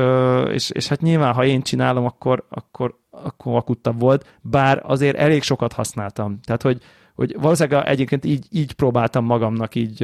[0.51, 5.43] és, és hát nyilván, ha én csinálom, akkor, akkor, akkor akuttabb volt, bár azért elég
[5.43, 6.83] sokat használtam, tehát, hogy,
[7.15, 10.03] hogy valószínűleg egyébként így, így próbáltam magamnak így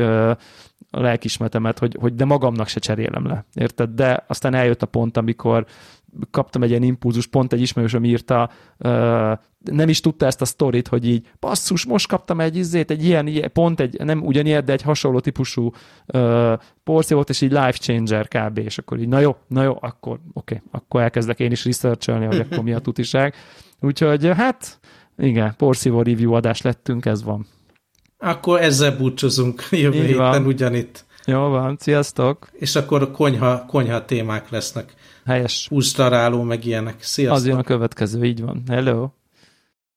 [0.90, 3.90] a lelkismetemet, hogy, hogy de magamnak se cserélem le, érted?
[3.90, 5.66] De aztán eljött a pont, amikor
[6.30, 8.50] kaptam egy ilyen impulzus, pont egy ismerősöm írta,
[9.58, 13.26] nem is tudta ezt a sztorit, hogy így, basszus, most kaptam egy izzét, egy ilyen,
[13.26, 15.72] ilyen pont egy, nem ugyanilyen, de egy hasonló típusú
[16.06, 16.52] uh,
[16.84, 18.58] porciót, és így life changer kb.
[18.58, 22.24] És akkor így, na jó, na jó, akkor oké, okay, akkor elkezdek én is researcholni,
[22.24, 23.34] hogy akkor mi a tutiság.
[23.80, 24.80] Úgyhogy hát
[25.18, 27.46] Igen, porszívó review adás lettünk, ez van.
[28.18, 31.04] Akkor ezzel búcsúzunk jövő héten ugyanitt.
[31.24, 32.48] Jó van, sziasztok!
[32.52, 34.94] És akkor konyha, konyha témák lesznek.
[35.24, 35.68] Helyes.
[35.70, 37.02] Úsztaráló, meg ilyenek.
[37.02, 37.36] Sziasztok!
[37.36, 38.62] Az jön a következő, így van.
[38.68, 39.08] Hello!